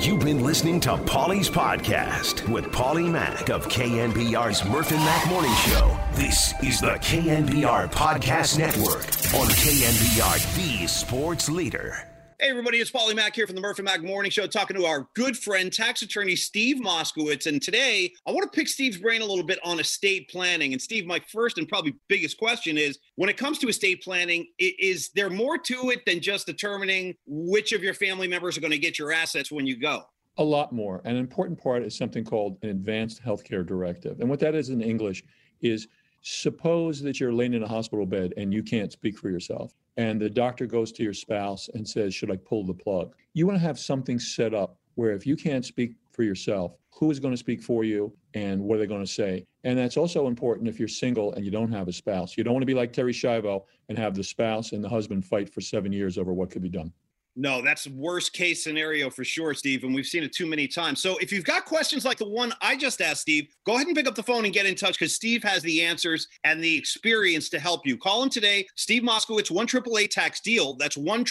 [0.00, 5.54] You've been listening to Paulie's Podcast with Paulie Mac of KNBR's Murph and Mac Morning
[5.54, 5.96] Show.
[6.14, 12.11] This is the KNBR Podcast Network on KNBR, the sports leader.
[12.42, 15.06] Hey, everybody, it's Paulie Mac here from the Murphy Mack Morning Show, talking to our
[15.14, 17.46] good friend, tax attorney Steve Moskowitz.
[17.46, 20.72] And today, I want to pick Steve's brain a little bit on estate planning.
[20.72, 24.48] And, Steve, my first and probably biggest question is when it comes to estate planning,
[24.58, 28.72] is there more to it than just determining which of your family members are going
[28.72, 30.02] to get your assets when you go?
[30.38, 31.00] A lot more.
[31.04, 34.18] An important part is something called an advanced healthcare directive.
[34.18, 35.22] And what that is in English
[35.60, 35.86] is
[36.22, 39.76] suppose that you're laying in a hospital bed and you can't speak for yourself.
[39.96, 43.14] And the doctor goes to your spouse and says, Should I pull the plug?
[43.34, 47.10] You want to have something set up where if you can't speak for yourself, who
[47.10, 49.46] is going to speak for you and what are they going to say?
[49.64, 52.36] And that's also important if you're single and you don't have a spouse.
[52.36, 55.24] You don't want to be like Terri Schiavo and have the spouse and the husband
[55.24, 56.92] fight for seven years over what could be done.
[57.34, 59.84] No, that's worst case scenario for sure, Steve.
[59.84, 61.00] And we've seen it too many times.
[61.00, 63.96] So if you've got questions like the one I just asked Steve, go ahead and
[63.96, 66.76] pick up the phone and get in touch because Steve has the answers and the
[66.76, 67.96] experience to help you.
[67.96, 70.74] Call him today, Steve Moskowitz, 1 tax deal.
[70.74, 71.24] That's 1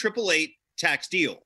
[0.78, 1.44] tax deal.